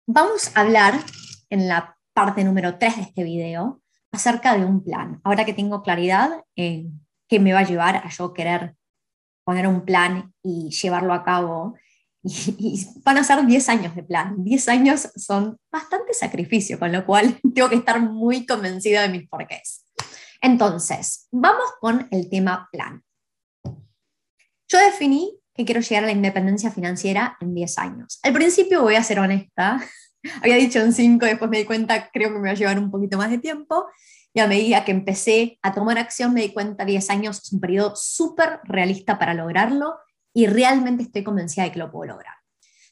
vamos 0.07 0.55
a 0.55 0.61
hablar 0.61 0.95
en 1.51 1.69
la 1.69 1.97
parte 2.13 2.45
número 2.45 2.79
3 2.79 2.97
de 2.97 3.03
este 3.03 3.25
video 3.25 3.83
acerca 4.13 4.57
de 4.57 4.65
un 4.65 4.85
plan. 4.85 5.21
Ahora 5.25 5.45
que 5.45 5.55
tengo 5.55 5.83
claridad 5.83 6.45
en 6.55 7.01
qué 7.29 7.41
me 7.41 7.53
va 7.53 7.61
a 7.61 7.65
llevar 7.65 7.97
a 7.97 8.11
yo 8.11 8.33
querer 8.33 8.77
poner 9.45 9.67
un 9.67 9.85
plan 9.85 10.33
y 10.43 10.71
llevarlo 10.71 11.13
a 11.13 11.25
cabo 11.25 11.75
y, 12.25 12.87
van 13.05 13.19
a 13.19 13.25
ser 13.25 13.45
10 13.45 13.69
años 13.69 13.95
de 13.95 14.03
plan. 14.03 14.43
10 14.43 14.69
años 14.69 15.09
son 15.17 15.59
bastante 15.71 16.15
sacrificio, 16.15 16.79
con 16.79 16.91
lo 16.91 17.05
cual 17.05 17.39
tengo 17.55 17.69
que 17.69 17.77
estar 17.77 18.01
muy 18.01 18.47
convencida 18.47 19.03
de 19.03 19.11
mis 19.11 19.29
porqués. 19.29 19.85
Entonces, 20.41 21.29
vamos 21.31 21.65
con 21.81 22.09
el 22.11 22.29
tema 22.29 22.69
plan. 22.73 23.03
Yo 24.69 24.79
definí 24.79 25.39
que 25.55 25.65
quiero 25.65 25.81
llegar 25.81 26.05
a 26.05 26.07
la 26.07 26.13
independencia 26.13 26.71
financiera 26.71 27.37
en 27.41 27.55
10 27.55 27.79
años. 27.79 28.19
Al 28.23 28.33
principio 28.33 28.83
voy 28.83 28.97
a 28.97 29.05
ser 29.05 29.21
honesta, 29.21 29.81
había 30.43 30.57
dicho 30.57 30.81
en 30.81 30.93
5, 30.93 31.27
después 31.27 31.51
me 31.51 31.59
di 31.59 31.65
cuenta, 31.65 32.11
creo 32.11 32.33
que 32.33 32.39
me 32.39 32.49
va 32.49 32.51
a 32.51 32.59
llevar 32.59 32.79
un 32.79 32.91
poquito 32.91 33.19
más 33.19 33.31
de 33.31 33.39
tiempo, 33.39 33.87
y 34.33 34.41
a 34.41 34.49
medida 34.49 34.85
que 34.85 34.91
empecé 34.91 35.59
a 35.63 35.73
tomar 35.73 35.97
acción 35.97 36.35
me 36.35 36.41
di 36.41 36.53
cuenta 36.53 36.85
10 36.85 37.09
años 37.11 37.41
es 37.45 37.53
un 37.53 37.61
periodo 37.61 37.95
súper 37.95 38.59
realista 38.65 39.17
para 39.17 39.33
lograrlo 39.33 39.95
y 40.35 40.47
realmente 40.47 41.05
estoy 41.05 41.25
convencida 41.25 41.65
de 41.65 41.73
que 41.73 41.79
lo 41.79 41.91
puedo 41.91 42.13
lograr. 42.13 42.35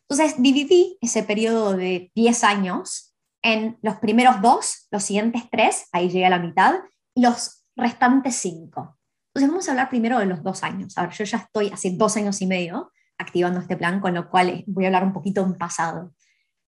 Entonces 0.09 0.41
dividí 0.41 0.99
ese 1.01 1.23
periodo 1.23 1.77
de 1.77 2.11
10 2.15 2.45
años 2.45 3.15
en 3.43 3.79
los 3.83 3.97
primeros 3.97 4.41
dos, 4.41 4.87
los 4.91 5.03
siguientes 5.03 5.43
tres, 5.51 5.89
ahí 5.93 6.09
llegué 6.09 6.31
la 6.31 6.39
mitad, 6.39 6.77
y 7.15 7.23
los 7.23 7.65
restantes 7.77 8.37
cinco. 8.37 8.99
Entonces 9.29 9.51
vamos 9.51 9.69
a 9.69 9.73
hablar 9.73 9.89
primero 9.89 10.19
de 10.19 10.27
los 10.27 10.43
dos 10.43 10.63
años. 10.63 10.97
A 10.97 11.03
ver, 11.03 11.13
yo 11.13 11.25
ya 11.25 11.39
estoy 11.39 11.69
hace 11.69 11.91
dos 11.91 12.17
años 12.17 12.41
y 12.41 12.47
medio 12.47 12.93
activando 13.19 13.61
este 13.61 13.77
plan, 13.77 14.01
con 14.01 14.15
lo 14.15 14.31
cual 14.31 14.65
voy 14.67 14.85
a 14.85 14.89
hablar 14.89 15.05
un 15.05 15.13
poquito 15.13 15.43
en 15.43 15.55
pasado. 15.55 16.15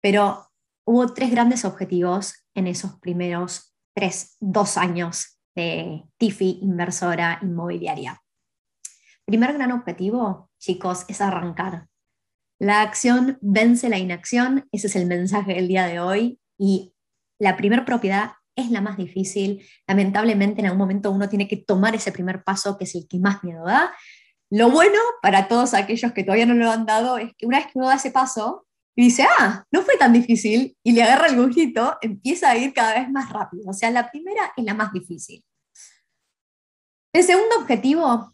Pero 0.02 0.48
hubo 0.86 1.14
tres 1.14 1.32
grandes 1.32 1.66
objetivos 1.66 2.46
en 2.54 2.68
esos 2.68 3.00
primeros 3.00 3.76
tres, 3.94 4.38
dos 4.40 4.78
años 4.78 5.40
de 5.56 6.04
Tifi 6.18 6.60
inversora 6.62 7.40
inmobiliaria. 7.42 8.21
Primer 9.32 9.54
gran 9.54 9.72
objetivo, 9.72 10.50
chicos, 10.60 11.06
es 11.08 11.22
arrancar. 11.22 11.88
La 12.60 12.82
acción 12.82 13.38
vence 13.40 13.88
la 13.88 13.98
inacción, 13.98 14.68
ese 14.74 14.88
es 14.88 14.98
el 14.98 15.06
mensaje 15.06 15.54
del 15.54 15.70
día 15.70 15.86
de 15.88 16.02
hoy. 16.02 16.42
Y 16.60 16.94
la 17.40 17.56
primera 17.56 17.86
propiedad 17.86 18.34
es 18.58 18.72
la 18.72 18.82
más 18.82 18.98
difícil. 18.98 19.66
Lamentablemente 19.88 20.60
en 20.60 20.66
algún 20.66 20.80
momento 20.80 21.12
uno 21.12 21.30
tiene 21.30 21.48
que 21.48 21.56
tomar 21.56 21.96
ese 21.96 22.12
primer 22.12 22.44
paso 22.44 22.78
que 22.78 22.84
es 22.84 22.94
el 22.94 23.08
que 23.08 23.20
más 23.20 23.42
miedo 23.42 23.64
da. 23.64 23.94
Lo 24.50 24.70
bueno 24.70 25.00
para 25.22 25.48
todos 25.48 25.76
aquellos 25.76 26.12
que 26.12 26.26
todavía 26.26 26.46
no 26.46 26.56
lo 26.56 26.70
han 26.70 26.86
dado 26.86 27.18
es 27.18 27.32
que 27.38 27.46
una 27.46 27.60
vez 27.60 27.68
que 27.68 27.80
uno 27.80 27.88
da 27.88 27.96
ese 27.96 28.12
paso 28.12 28.68
y 28.98 29.04
dice, 29.04 29.26
ah, 29.40 29.64
no 29.72 29.82
fue 29.84 29.96
tan 29.96 30.12
difícil, 30.12 30.76
y 30.84 30.92
le 30.92 31.04
agarra 31.04 31.28
el 31.28 31.38
gustito, 31.38 31.98
empieza 32.02 32.50
a 32.50 32.58
ir 32.58 32.74
cada 32.74 32.96
vez 32.96 33.10
más 33.10 33.30
rápido. 33.30 33.64
O 33.70 33.74
sea, 33.74 33.92
la 33.92 34.12
primera 34.12 34.52
es 34.58 34.66
la 34.66 34.74
más 34.74 34.92
difícil. 34.92 35.42
El 37.14 37.24
segundo 37.24 37.60
objetivo 37.62 38.34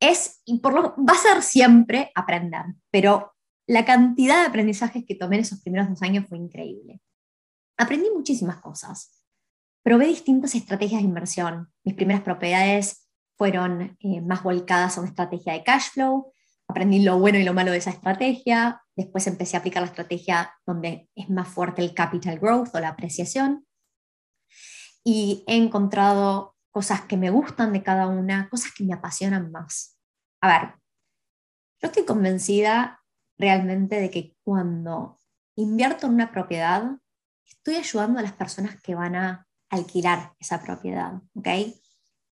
es, 0.00 0.40
y 0.44 0.58
por 0.58 0.72
lo, 0.72 0.94
va 0.96 1.12
a 1.12 1.16
ser 1.16 1.42
siempre 1.42 2.10
aprender, 2.14 2.64
pero 2.90 3.32
la 3.66 3.84
cantidad 3.84 4.40
de 4.40 4.48
aprendizajes 4.48 5.04
que 5.06 5.14
tomé 5.14 5.36
en 5.36 5.42
esos 5.42 5.60
primeros 5.60 5.88
dos 5.88 6.02
años 6.02 6.26
fue 6.28 6.38
increíble. 6.38 7.00
Aprendí 7.78 8.08
muchísimas 8.10 8.60
cosas. 8.60 9.22
Probé 9.82 10.06
distintas 10.06 10.54
estrategias 10.54 11.02
de 11.02 11.08
inversión. 11.08 11.72
Mis 11.84 11.94
primeras 11.94 12.22
propiedades 12.22 13.08
fueron 13.36 13.96
eh, 14.00 14.20
más 14.20 14.42
volcadas 14.42 14.96
a 14.96 15.00
una 15.00 15.10
estrategia 15.10 15.52
de 15.52 15.62
cash 15.62 15.92
flow. 15.92 16.32
Aprendí 16.68 17.02
lo 17.02 17.18
bueno 17.18 17.38
y 17.38 17.44
lo 17.44 17.54
malo 17.54 17.70
de 17.70 17.78
esa 17.78 17.90
estrategia. 17.90 18.82
Después 18.96 19.26
empecé 19.26 19.56
a 19.56 19.60
aplicar 19.60 19.82
la 19.82 19.88
estrategia 19.88 20.54
donde 20.66 21.08
es 21.14 21.30
más 21.30 21.48
fuerte 21.48 21.80
el 21.80 21.94
capital 21.94 22.38
growth 22.38 22.74
o 22.74 22.80
la 22.80 22.88
apreciación. 22.88 23.66
Y 25.02 25.44
he 25.46 25.56
encontrado 25.56 26.56
cosas 26.70 27.02
que 27.02 27.16
me 27.16 27.30
gustan 27.30 27.72
de 27.72 27.82
cada 27.82 28.06
una, 28.06 28.48
cosas 28.48 28.72
que 28.72 28.84
me 28.84 28.94
apasionan 28.94 29.50
más. 29.50 29.98
A 30.40 30.48
ver, 30.48 30.74
yo 31.80 31.88
estoy 31.88 32.04
convencida 32.04 33.02
realmente 33.38 34.00
de 34.00 34.10
que 34.10 34.36
cuando 34.44 35.18
invierto 35.56 36.06
en 36.06 36.14
una 36.14 36.30
propiedad, 36.30 36.96
estoy 37.46 37.76
ayudando 37.76 38.18
a 38.18 38.22
las 38.22 38.32
personas 38.32 38.80
que 38.82 38.94
van 38.94 39.16
a 39.16 39.46
alquilar 39.70 40.34
esa 40.38 40.62
propiedad, 40.62 41.14
¿ok? 41.34 41.48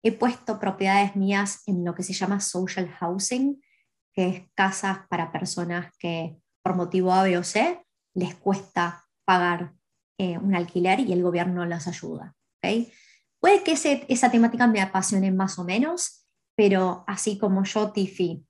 He 0.02 0.12
puesto 0.12 0.60
propiedades 0.60 1.16
mías 1.16 1.62
en 1.66 1.84
lo 1.84 1.94
que 1.94 2.02
se 2.02 2.12
llama 2.12 2.40
social 2.40 2.88
housing, 2.88 3.62
que 4.12 4.28
es 4.28 4.42
casas 4.54 5.00
para 5.08 5.32
personas 5.32 5.92
que 5.98 6.36
por 6.62 6.76
motivo 6.76 7.12
A, 7.12 7.22
B 7.22 7.36
o 7.38 7.44
C 7.44 7.84
les 8.14 8.34
cuesta 8.34 9.04
pagar 9.24 9.74
eh, 10.18 10.38
un 10.38 10.54
alquiler 10.54 11.00
y 11.00 11.12
el 11.12 11.22
gobierno 11.22 11.64
las 11.64 11.88
ayuda, 11.88 12.34
¿ok? 12.62 12.88
Puede 13.44 13.62
que 13.62 13.72
esa 14.08 14.30
temática 14.30 14.66
me 14.66 14.80
apasione 14.80 15.30
más 15.30 15.58
o 15.58 15.64
menos, 15.64 16.24
pero 16.56 17.04
así 17.06 17.36
como 17.36 17.62
yo, 17.64 17.92
Tiffy, 17.92 18.42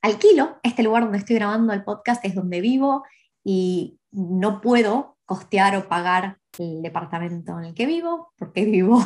alquilo, 0.00 0.58
este 0.62 0.82
lugar 0.82 1.02
donde 1.02 1.18
estoy 1.18 1.36
grabando 1.36 1.74
el 1.74 1.84
podcast 1.84 2.24
es 2.24 2.34
donde 2.34 2.62
vivo 2.62 3.04
y 3.44 4.00
no 4.10 4.62
puedo 4.62 5.18
costear 5.26 5.76
o 5.76 5.88
pagar 5.88 6.38
el 6.58 6.80
departamento 6.80 7.58
en 7.58 7.66
el 7.66 7.74
que 7.74 7.84
vivo, 7.84 8.32
porque 8.38 8.64
vivo 8.70 8.98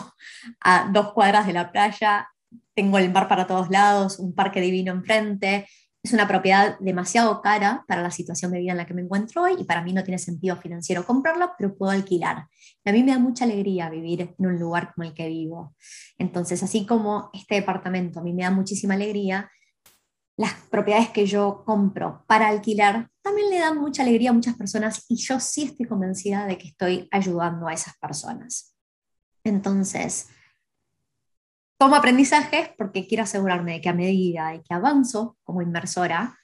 a 0.61 0.89
dos 0.93 1.13
cuadras 1.15 1.49
de 1.49 1.55
la 1.55 1.73
playa, 1.73 2.29
tengo 2.73 2.97
el 2.99 3.11
mar 3.11 3.27
para 3.27 3.49
todos 3.49 3.71
lados, 3.71 4.21
un 4.21 4.37
parque 4.37 4.61
divino 4.61 4.93
enfrente, 4.93 5.67
es 6.03 6.13
una 6.13 6.27
propiedad 6.27 6.79
demasiado 6.81 7.41
cara 7.43 7.85
para 7.87 8.03
la 8.03 8.11
situación 8.11 8.51
de 8.51 8.59
vida 8.59 8.73
en 8.73 8.79
la 8.79 8.87
que 8.87 8.95
me 8.95 9.03
encuentro 9.03 9.43
hoy 9.43 9.55
y 9.59 9.65
para 9.65 9.83
mí 9.83 9.93
no 9.93 10.03
tiene 10.03 10.19
sentido 10.19 10.57
financiero 10.57 11.07
comprarla, 11.07 11.55
pero 11.57 11.77
puedo 11.77 11.93
alquilar. 11.93 12.49
Y 12.85 12.91
a 12.91 12.93
mí 12.93 13.05
me 13.05 13.13
da 13.13 13.19
mucha 13.19 13.45
alegría 13.45 13.89
vivir 13.89 14.35
en 14.37 14.47
un 14.47 14.59
lugar 14.59 14.93
como 14.95 15.07
el 15.07 15.15
que 15.15 15.29
vivo. 15.29 15.77
Entonces, 16.19 16.61
así 16.63 16.87
como 16.87 17.31
este 17.33 17.55
departamento 17.55 18.19
a 18.19 18.23
mí 18.23 18.33
me 18.33 18.43
da 18.43 18.51
muchísima 18.51 18.95
alegría, 18.95 19.49
las 20.37 20.55
propiedades 20.71 21.11
que 21.11 21.27
yo 21.27 21.63
compro 21.65 22.25
para 22.27 22.49
alquilar 22.49 23.09
también 23.23 23.51
le 23.51 23.61
dan 23.61 23.79
mucha 23.79 24.03
alegría 24.03 24.31
a 24.31 24.33
muchas 24.33 24.57
personas 24.57 25.05
y 25.09 25.17
yo 25.17 25.39
sí 25.39 25.65
estoy 25.65 25.87
convencida 25.87 26.47
de 26.47 26.59
que 26.59 26.69
estoy 26.69 27.09
ayudando 27.13 27.69
a 27.69 27.75
esas 27.75 27.97
personas. 27.99 28.75
Entonces, 29.45 30.29
tomo 31.83 31.97
aprendizajes 31.97 32.69
porque 32.79 33.09
quiero 33.09 33.25
asegurarme 33.25 33.73
de 33.73 33.81
que 33.81 33.89
a 33.89 33.93
medida 33.93 34.51
de 34.51 34.63
que 34.63 34.73
avanzo 34.73 35.37
como 35.43 35.63
inversora, 35.63 36.39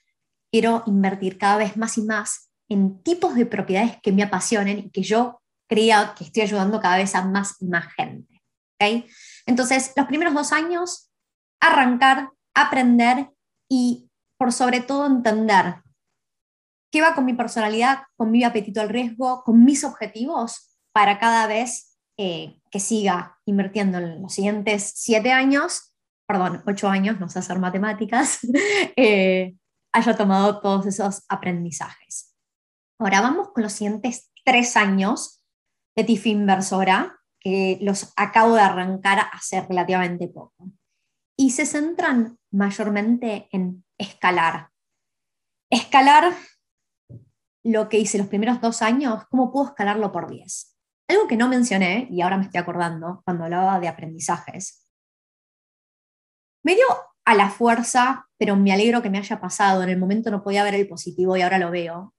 quiero 0.50 0.82
invertir 0.86 1.38
cada 1.38 1.58
vez 1.58 1.76
más 1.76 1.96
y 1.96 2.02
más 2.02 2.50
en 2.68 3.00
tipos 3.04 3.36
de 3.36 3.46
propiedades 3.46 3.98
que 4.02 4.10
me 4.10 4.24
apasionen 4.24 4.80
y 4.80 4.90
que 4.90 5.04
yo 5.04 5.40
crea 5.68 6.12
que 6.18 6.24
estoy 6.24 6.42
ayudando 6.42 6.80
cada 6.80 6.96
vez 6.96 7.14
a 7.14 7.24
más 7.24 7.54
y 7.60 7.66
más 7.66 7.86
gente. 7.94 8.42
¿okay? 8.74 9.06
Entonces, 9.46 9.92
los 9.94 10.06
primeros 10.06 10.34
dos 10.34 10.52
años, 10.52 11.12
arrancar, 11.60 12.30
aprender 12.52 13.30
y 13.70 14.10
por 14.38 14.52
sobre 14.52 14.80
todo 14.80 15.06
entender 15.06 15.76
qué 16.90 17.00
va 17.00 17.14
con 17.14 17.24
mi 17.24 17.34
personalidad, 17.34 18.02
con 18.16 18.32
mi 18.32 18.42
apetito 18.42 18.80
al 18.80 18.88
riesgo, 18.88 19.44
con 19.44 19.62
mis 19.62 19.84
objetivos 19.84 20.76
para 20.90 21.20
cada 21.20 21.46
vez 21.46 21.96
eh, 22.16 22.57
que 22.70 22.80
siga 22.80 23.38
invirtiendo 23.44 23.98
en 23.98 24.22
los 24.22 24.32
siguientes 24.32 24.92
siete 24.96 25.32
años, 25.32 25.94
perdón, 26.26 26.62
ocho 26.66 26.88
años, 26.88 27.18
no 27.20 27.28
sé 27.28 27.38
hacer 27.38 27.58
matemáticas, 27.58 28.40
eh, 28.96 29.54
haya 29.92 30.16
tomado 30.16 30.60
todos 30.60 30.86
esos 30.86 31.24
aprendizajes. 31.28 32.34
Ahora 33.00 33.20
vamos 33.20 33.50
con 33.52 33.62
los 33.62 33.72
siguientes 33.72 34.30
tres 34.44 34.76
años 34.76 35.44
de 35.96 36.04
TIFI 36.04 36.30
inversora, 36.30 37.18
que 37.40 37.78
los 37.80 38.12
acabo 38.16 38.54
de 38.54 38.62
arrancar 38.62 39.26
hace 39.32 39.60
relativamente 39.62 40.28
poco. 40.28 40.70
Y 41.36 41.50
se 41.50 41.66
centran 41.66 42.38
mayormente 42.50 43.48
en 43.52 43.84
escalar. 43.96 44.70
Escalar 45.70 46.34
lo 47.64 47.88
que 47.88 47.98
hice 47.98 48.18
los 48.18 48.28
primeros 48.28 48.60
dos 48.60 48.82
años, 48.82 49.24
¿cómo 49.30 49.52
puedo 49.52 49.68
escalarlo 49.68 50.10
por 50.10 50.28
10? 50.28 50.77
Algo 51.08 51.26
que 51.26 51.36
no 51.36 51.48
mencioné, 51.48 52.06
y 52.10 52.20
ahora 52.20 52.36
me 52.36 52.44
estoy 52.44 52.60
acordando, 52.60 53.22
cuando 53.24 53.44
hablaba 53.44 53.80
de 53.80 53.88
aprendizajes. 53.88 54.86
Medio 56.62 56.84
a 57.24 57.34
la 57.34 57.50
fuerza, 57.50 58.26
pero 58.38 58.56
me 58.56 58.72
alegro 58.72 59.02
que 59.02 59.10
me 59.10 59.18
haya 59.18 59.40
pasado. 59.40 59.82
En 59.82 59.88
el 59.88 59.98
momento 59.98 60.30
no 60.30 60.42
podía 60.42 60.64
ver 60.64 60.74
el 60.74 60.88
positivo 60.88 61.36
y 61.36 61.42
ahora 61.42 61.58
lo 61.58 61.70
veo. 61.70 62.14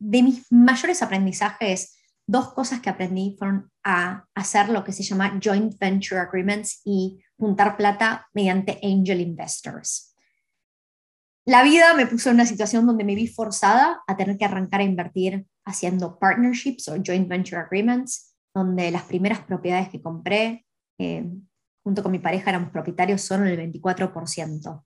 De 0.00 0.22
mis 0.22 0.50
mayores 0.50 1.02
aprendizajes, 1.02 1.96
dos 2.26 2.52
cosas 2.52 2.80
que 2.80 2.90
aprendí 2.90 3.36
fueron 3.38 3.70
a 3.84 4.24
hacer 4.34 4.68
lo 4.68 4.84
que 4.84 4.92
se 4.92 5.02
llama 5.02 5.38
joint 5.42 5.78
venture 5.78 6.20
agreements 6.20 6.80
y 6.84 7.22
juntar 7.36 7.76
plata 7.76 8.28
mediante 8.32 8.80
angel 8.82 9.20
investors. 9.20 10.11
La 11.44 11.64
vida 11.64 11.92
me 11.94 12.06
puso 12.06 12.28
en 12.28 12.36
una 12.36 12.46
situación 12.46 12.86
donde 12.86 13.04
me 13.04 13.16
vi 13.16 13.26
forzada 13.26 14.02
a 14.06 14.16
tener 14.16 14.38
que 14.38 14.44
arrancar 14.44 14.80
a 14.80 14.84
invertir 14.84 15.44
haciendo 15.64 16.18
partnerships 16.18 16.88
o 16.88 16.96
joint 17.04 17.28
venture 17.28 17.60
agreements, 17.60 18.36
donde 18.54 18.90
las 18.90 19.02
primeras 19.04 19.40
propiedades 19.40 19.88
que 19.88 20.00
compré, 20.00 20.64
eh, 20.98 21.28
junto 21.82 22.02
con 22.02 22.12
mi 22.12 22.20
pareja, 22.20 22.50
éramos 22.50 22.70
propietarios 22.70 23.22
solo 23.22 23.44
en 23.44 23.58
el 23.58 23.72
24%. 23.72 24.84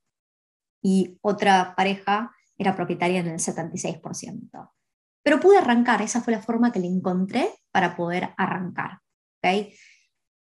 Y 0.83 1.19
otra 1.21 1.75
pareja 1.77 2.33
era 2.57 2.75
propietaria 2.75 3.21
en 3.21 3.29
el 3.29 3.39
76%. 3.39 4.73
Pero 5.23 5.41
pude 5.41 5.59
arrancar, 5.59 6.01
esa 6.01 6.23
fue 6.23 6.33
la 6.33 6.41
forma 6.41 6.73
que 6.73 6.81
le 6.81 6.87
encontré 6.87 7.51
para 7.71 7.97
poder 7.97 8.31
arrancar. 8.39 9.01
¿okay? 9.39 9.75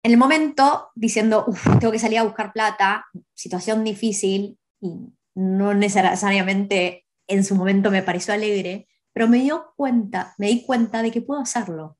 En 0.03 0.11
el 0.11 0.17
momento, 0.17 0.89
diciendo, 0.95 1.45
tengo 1.79 1.91
que 1.93 1.99
salir 1.99 2.19
a 2.19 2.23
buscar 2.23 2.51
plata, 2.51 3.05
situación 3.33 3.85
difícil, 3.85 4.57
y 4.81 5.13
no 5.35 5.73
necesariamente 5.73 7.05
en 7.27 7.43
su 7.43 7.55
momento 7.55 7.91
me 7.91 8.03
pareció 8.03 8.33
alegre, 8.33 8.87
pero 9.13 9.27
me 9.27 9.39
dio 9.39 9.73
cuenta, 9.75 10.33
me 10.37 10.47
di 10.47 10.65
cuenta 10.65 11.01
de 11.01 11.11
que 11.11 11.21
puedo 11.21 11.41
hacerlo. 11.41 11.97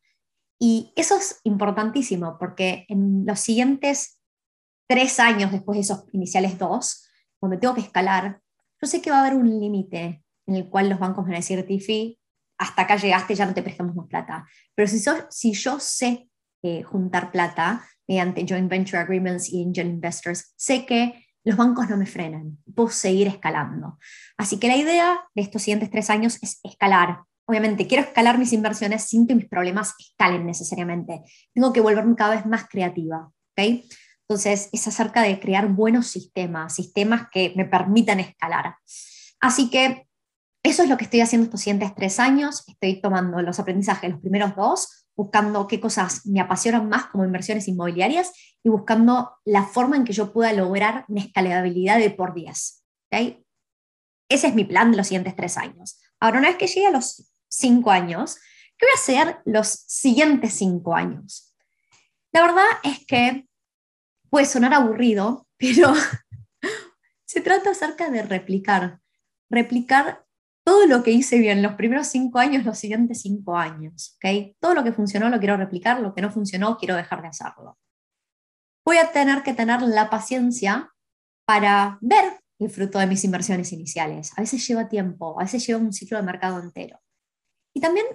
Y 0.59 0.93
eso 0.95 1.17
es 1.17 1.39
importantísimo, 1.43 2.37
porque 2.39 2.85
en 2.89 3.25
los 3.25 3.39
siguientes 3.39 4.19
tres 4.87 5.19
años 5.19 5.51
después 5.51 5.75
de 5.77 5.81
esos 5.81 6.05
iniciales 6.13 6.57
dos, 6.57 7.09
donde 7.41 7.57
tengo 7.57 7.75
que 7.75 7.81
escalar, 7.81 8.41
yo 8.81 8.87
sé 8.87 9.01
que 9.01 9.11
va 9.11 9.17
a 9.17 9.19
haber 9.21 9.35
un 9.35 9.59
límite 9.59 10.23
en 10.45 10.55
el 10.55 10.69
cual 10.69 10.89
los 10.89 10.99
bancos 10.99 11.25
van 11.25 11.33
a 11.33 11.37
decir, 11.37 11.65
Tiffy, 11.65 12.19
hasta 12.57 12.83
acá 12.83 12.95
llegaste, 12.97 13.35
ya 13.35 13.45
no 13.45 13.53
te 13.53 13.63
prestamos 13.63 13.95
más 13.95 14.07
plata. 14.07 14.47
Pero 14.75 14.87
si, 14.87 14.99
si 15.29 15.53
yo 15.53 15.79
sé 15.79 16.29
eh, 16.63 16.83
juntar 16.83 17.31
plata 17.31 17.85
mediante 18.07 18.45
joint 18.47 18.69
venture 18.69 18.97
agreements 18.97 19.49
y 19.49 19.63
angel 19.63 19.87
investors, 19.87 20.53
sé 20.55 20.85
que 20.85 21.25
los 21.43 21.57
bancos 21.57 21.89
no 21.89 21.97
me 21.97 22.05
frenan, 22.05 22.57
puedo 22.73 22.89
seguir 22.89 23.27
escalando. 23.27 23.99
Así 24.37 24.59
que 24.59 24.67
la 24.67 24.77
idea 24.77 25.21
de 25.35 25.41
estos 25.41 25.61
siguientes 25.61 25.91
tres 25.91 26.09
años 26.09 26.39
es 26.41 26.59
escalar. 26.63 27.23
Obviamente, 27.45 27.87
quiero 27.87 28.03
escalar 28.03 28.37
mis 28.37 28.53
inversiones 28.53 29.03
sin 29.03 29.27
que 29.27 29.35
mis 29.35 29.49
problemas 29.49 29.93
escalen 29.99 30.45
necesariamente. 30.45 31.21
Tengo 31.53 31.73
que 31.73 31.81
volverme 31.81 32.15
cada 32.15 32.35
vez 32.35 32.45
más 32.45 32.67
creativa. 32.69 33.29
¿okay? 33.51 33.87
Entonces, 34.27 34.69
es 34.71 34.87
acerca 34.87 35.21
de 35.21 35.39
crear 35.39 35.67
buenos 35.67 36.07
sistemas, 36.07 36.75
sistemas 36.75 37.27
que 37.31 37.53
me 37.57 37.65
permitan 37.65 38.21
escalar. 38.21 38.75
Así 39.41 39.69
que 39.69 40.07
eso 40.63 40.83
es 40.83 40.89
lo 40.89 40.95
que 40.95 41.03
estoy 41.03 41.19
haciendo 41.19 41.45
estos 41.45 41.59
siguientes 41.59 41.93
tres 41.93 42.21
años. 42.21 42.63
Estoy 42.67 43.01
tomando 43.01 43.41
los 43.41 43.59
aprendizajes, 43.59 44.11
los 44.11 44.21
primeros 44.21 44.55
dos, 44.55 45.02
buscando 45.15 45.67
qué 45.67 45.79
cosas 45.79 46.25
me 46.25 46.39
apasionan 46.39 46.89
más 46.89 47.05
como 47.07 47.25
inversiones 47.25 47.67
inmobiliarias 47.67 48.31
y 48.63 48.69
buscando 48.69 49.31
la 49.45 49.63
forma 49.63 49.95
en 49.95 50.05
que 50.05 50.13
yo 50.13 50.33
pueda 50.33 50.53
lograr 50.53 51.05
una 51.07 51.21
escalabilidad 51.21 51.99
de 51.99 52.09
por 52.09 52.33
10. 52.33 52.83
Ese 54.29 54.47
es 54.47 54.55
mi 54.55 54.63
plan 54.63 54.91
de 54.91 54.97
los 54.97 55.07
siguientes 55.07 55.35
tres 55.35 55.57
años. 55.57 55.99
Ahora, 56.19 56.39
una 56.39 56.47
vez 56.47 56.57
que 56.57 56.67
llegue 56.67 56.87
a 56.87 56.91
los 56.91 57.31
cinco 57.47 57.91
años, 57.91 58.37
¿qué 58.77 58.85
voy 58.85 58.91
a 58.91 58.99
hacer 58.99 59.41
los 59.45 59.67
siguientes 59.67 60.53
cinco 60.53 60.95
años? 60.95 61.53
La 62.31 62.41
verdad 62.41 62.65
es 62.83 63.05
que 63.05 63.47
puede 64.29 64.45
sonar 64.47 64.73
aburrido, 64.73 65.47
pero 65.57 65.93
se 67.25 67.41
trata 67.41 67.71
acerca 67.71 68.09
de 68.09 68.23
replicar. 68.23 68.99
Replicar 69.49 70.25
todo 70.65 70.87
lo 70.87 71.03
que 71.03 71.11
hice 71.11 71.39
bien 71.39 71.61
los 71.61 71.73
primeros 71.73 72.07
cinco 72.07 72.39
años, 72.39 72.65
los 72.65 72.77
siguientes 72.77 73.21
cinco 73.21 73.57
años. 73.57 74.15
¿okay? 74.17 74.55
Todo 74.59 74.73
lo 74.73 74.83
que 74.83 74.93
funcionó 74.93 75.29
lo 75.29 75.39
quiero 75.39 75.57
replicar, 75.57 75.99
lo 75.99 76.13
que 76.13 76.21
no 76.21 76.31
funcionó 76.31 76.77
quiero 76.77 76.95
dejar 76.95 77.21
de 77.21 77.27
hacerlo. 77.27 77.77
Voy 78.85 78.97
a 78.97 79.11
tener 79.11 79.43
que 79.43 79.53
tener 79.53 79.81
la 79.81 80.09
paciencia 80.09 80.91
para 81.45 81.97
ver 82.01 82.39
el 82.59 82.69
fruto 82.69 82.99
de 82.99 83.07
mis 83.07 83.23
inversiones 83.23 83.71
iniciales. 83.73 84.31
A 84.37 84.41
veces 84.41 84.65
lleva 84.65 84.87
tiempo, 84.87 85.39
a 85.39 85.43
veces 85.43 85.65
lleva 85.65 85.79
un 85.79 85.93
ciclo 85.93 86.17
de 86.17 86.23
mercado 86.23 86.59
entero. 86.59 86.99
Y 87.73 87.81
también 87.81 88.05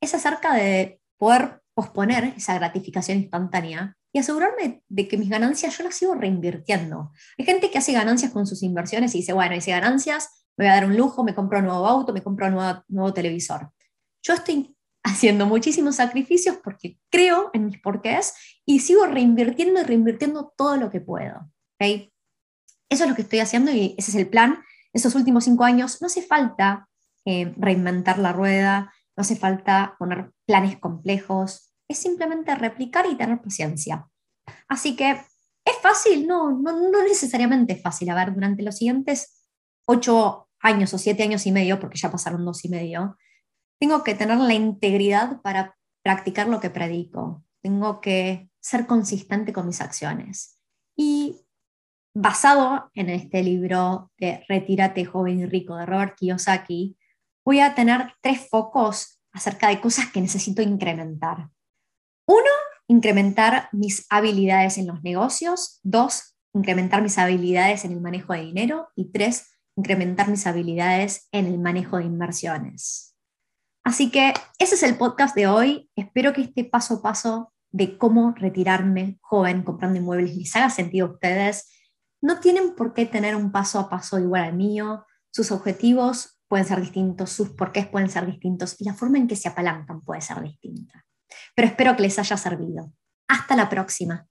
es 0.00 0.14
acerca 0.14 0.54
de 0.54 1.00
poder 1.18 1.62
posponer 1.74 2.34
esa 2.36 2.54
gratificación 2.54 3.18
instantánea 3.18 3.96
y 4.12 4.20
asegurarme 4.20 4.82
de 4.88 5.08
que 5.08 5.16
mis 5.16 5.28
ganancias 5.28 5.76
yo 5.76 5.84
las 5.84 5.96
sigo 5.96 6.14
reinvirtiendo. 6.14 7.12
Hay 7.36 7.44
gente 7.44 7.70
que 7.70 7.78
hace 7.78 7.92
ganancias 7.92 8.32
con 8.32 8.46
sus 8.46 8.62
inversiones 8.62 9.14
y 9.14 9.18
dice, 9.18 9.32
bueno, 9.32 9.56
hice 9.56 9.72
ganancias, 9.72 10.43
me 10.56 10.64
voy 10.64 10.70
a 10.70 10.74
dar 10.74 10.86
un 10.86 10.96
lujo, 10.96 11.24
me 11.24 11.34
compro 11.34 11.58
un 11.58 11.66
nuevo 11.66 11.86
auto, 11.86 12.12
me 12.12 12.22
compro 12.22 12.46
un 12.46 12.82
nuevo, 12.88 13.12
televisor. 13.12 13.70
Yo 14.22 14.34
estoy 14.34 14.76
haciendo 15.04 15.46
muchísimos 15.46 15.96
sacrificios 15.96 16.58
porque 16.62 16.98
creo 17.10 17.50
en 17.52 17.66
mis 17.66 17.80
porqués 17.80 18.34
y 18.64 18.80
sigo 18.80 19.06
reinvirtiendo 19.06 19.80
y 19.80 19.84
reinvirtiendo 19.84 20.52
todo 20.56 20.76
lo 20.76 20.90
que 20.90 21.00
puedo. 21.00 21.50
¿okay? 21.74 22.12
Eso 22.88 23.04
es 23.04 23.10
lo 23.10 23.16
que 23.16 23.22
estoy 23.22 23.40
haciendo 23.40 23.70
y 23.70 23.94
ese 23.98 24.10
es 24.10 24.16
el 24.16 24.28
plan. 24.28 24.62
Estos 24.92 25.14
últimos 25.14 25.44
cinco 25.44 25.64
años 25.64 26.00
no 26.00 26.06
hace 26.06 26.22
falta 26.22 26.88
eh, 27.24 27.52
reinventar 27.56 28.18
la 28.18 28.32
rueda, 28.32 28.92
no 29.16 29.22
hace 29.22 29.36
falta 29.36 29.96
poner 29.98 30.30
planes 30.46 30.78
complejos, 30.78 31.72
es 31.88 31.98
simplemente 31.98 32.54
replicar 32.54 33.06
y 33.06 33.16
tener 33.16 33.40
paciencia. 33.40 34.08
Así 34.68 34.96
que, 34.96 35.10
¿es 35.10 35.76
fácil? 35.82 36.26
No, 36.26 36.50
no, 36.52 36.90
no 36.90 37.02
necesariamente 37.02 37.74
es 37.74 37.82
fácil. 37.82 38.10
A 38.10 38.14
ver, 38.14 38.34
durante 38.34 38.62
los 38.62 38.76
siguientes 38.76 39.48
ocho 39.86 40.43
años 40.64 40.92
o 40.94 40.98
siete 40.98 41.22
años 41.22 41.46
y 41.46 41.52
medio, 41.52 41.78
porque 41.78 41.98
ya 41.98 42.10
pasaron 42.10 42.44
dos 42.44 42.64
y 42.64 42.68
medio, 42.68 43.16
tengo 43.78 44.02
que 44.02 44.14
tener 44.14 44.38
la 44.38 44.54
integridad 44.54 45.42
para 45.42 45.76
practicar 46.02 46.48
lo 46.48 46.58
que 46.58 46.70
predico. 46.70 47.44
Tengo 47.62 48.00
que 48.00 48.50
ser 48.60 48.86
consistente 48.86 49.52
con 49.52 49.66
mis 49.66 49.80
acciones. 49.80 50.58
Y 50.96 51.46
basado 52.14 52.90
en 52.94 53.10
este 53.10 53.42
libro 53.42 54.10
de 54.18 54.44
Retírate 54.48 55.04
joven 55.04 55.40
y 55.40 55.46
rico 55.46 55.76
de 55.76 55.86
Robert 55.86 56.16
Kiyosaki, 56.16 56.96
voy 57.44 57.60
a 57.60 57.74
tener 57.74 58.14
tres 58.22 58.48
focos 58.48 59.20
acerca 59.32 59.68
de 59.68 59.80
cosas 59.80 60.10
que 60.10 60.20
necesito 60.20 60.62
incrementar. 60.62 61.50
Uno, 62.26 62.50
incrementar 62.86 63.68
mis 63.72 64.06
habilidades 64.08 64.78
en 64.78 64.86
los 64.86 65.02
negocios. 65.02 65.80
Dos, 65.82 66.36
incrementar 66.54 67.02
mis 67.02 67.18
habilidades 67.18 67.84
en 67.84 67.92
el 67.92 68.00
manejo 68.00 68.32
de 68.32 68.42
dinero. 68.42 68.88
Y 68.94 69.10
tres, 69.10 69.53
incrementar 69.76 70.28
mis 70.28 70.46
habilidades 70.46 71.28
en 71.32 71.46
el 71.46 71.58
manejo 71.58 71.98
de 71.98 72.04
inversiones. 72.04 73.14
Así 73.84 74.10
que 74.10 74.32
ese 74.58 74.76
es 74.76 74.82
el 74.82 74.96
podcast 74.96 75.34
de 75.34 75.46
hoy. 75.46 75.90
Espero 75.94 76.32
que 76.32 76.42
este 76.42 76.64
paso 76.64 76.94
a 76.94 77.02
paso 77.02 77.52
de 77.70 77.98
cómo 77.98 78.32
retirarme 78.36 79.18
joven 79.20 79.62
comprando 79.62 79.98
inmuebles 79.98 80.36
les 80.36 80.56
haga 80.56 80.70
sentido 80.70 81.06
a 81.06 81.10
ustedes. 81.10 81.70
No 82.22 82.40
tienen 82.40 82.74
por 82.74 82.94
qué 82.94 83.04
tener 83.04 83.36
un 83.36 83.52
paso 83.52 83.78
a 83.78 83.90
paso 83.90 84.18
igual 84.18 84.44
al 84.44 84.54
mío. 84.54 85.04
Sus 85.30 85.50
objetivos 85.50 86.40
pueden 86.48 86.66
ser 86.66 86.80
distintos, 86.80 87.30
sus 87.30 87.50
porqués 87.50 87.86
pueden 87.86 88.08
ser 88.08 88.26
distintos 88.26 88.80
y 88.80 88.84
la 88.84 88.94
forma 88.94 89.18
en 89.18 89.26
que 89.26 89.36
se 89.36 89.48
apalancan 89.48 90.02
puede 90.02 90.20
ser 90.20 90.40
distinta. 90.40 91.04
Pero 91.54 91.68
espero 91.68 91.96
que 91.96 92.02
les 92.02 92.18
haya 92.18 92.36
servido. 92.36 92.92
Hasta 93.28 93.56
la 93.56 93.68
próxima. 93.68 94.28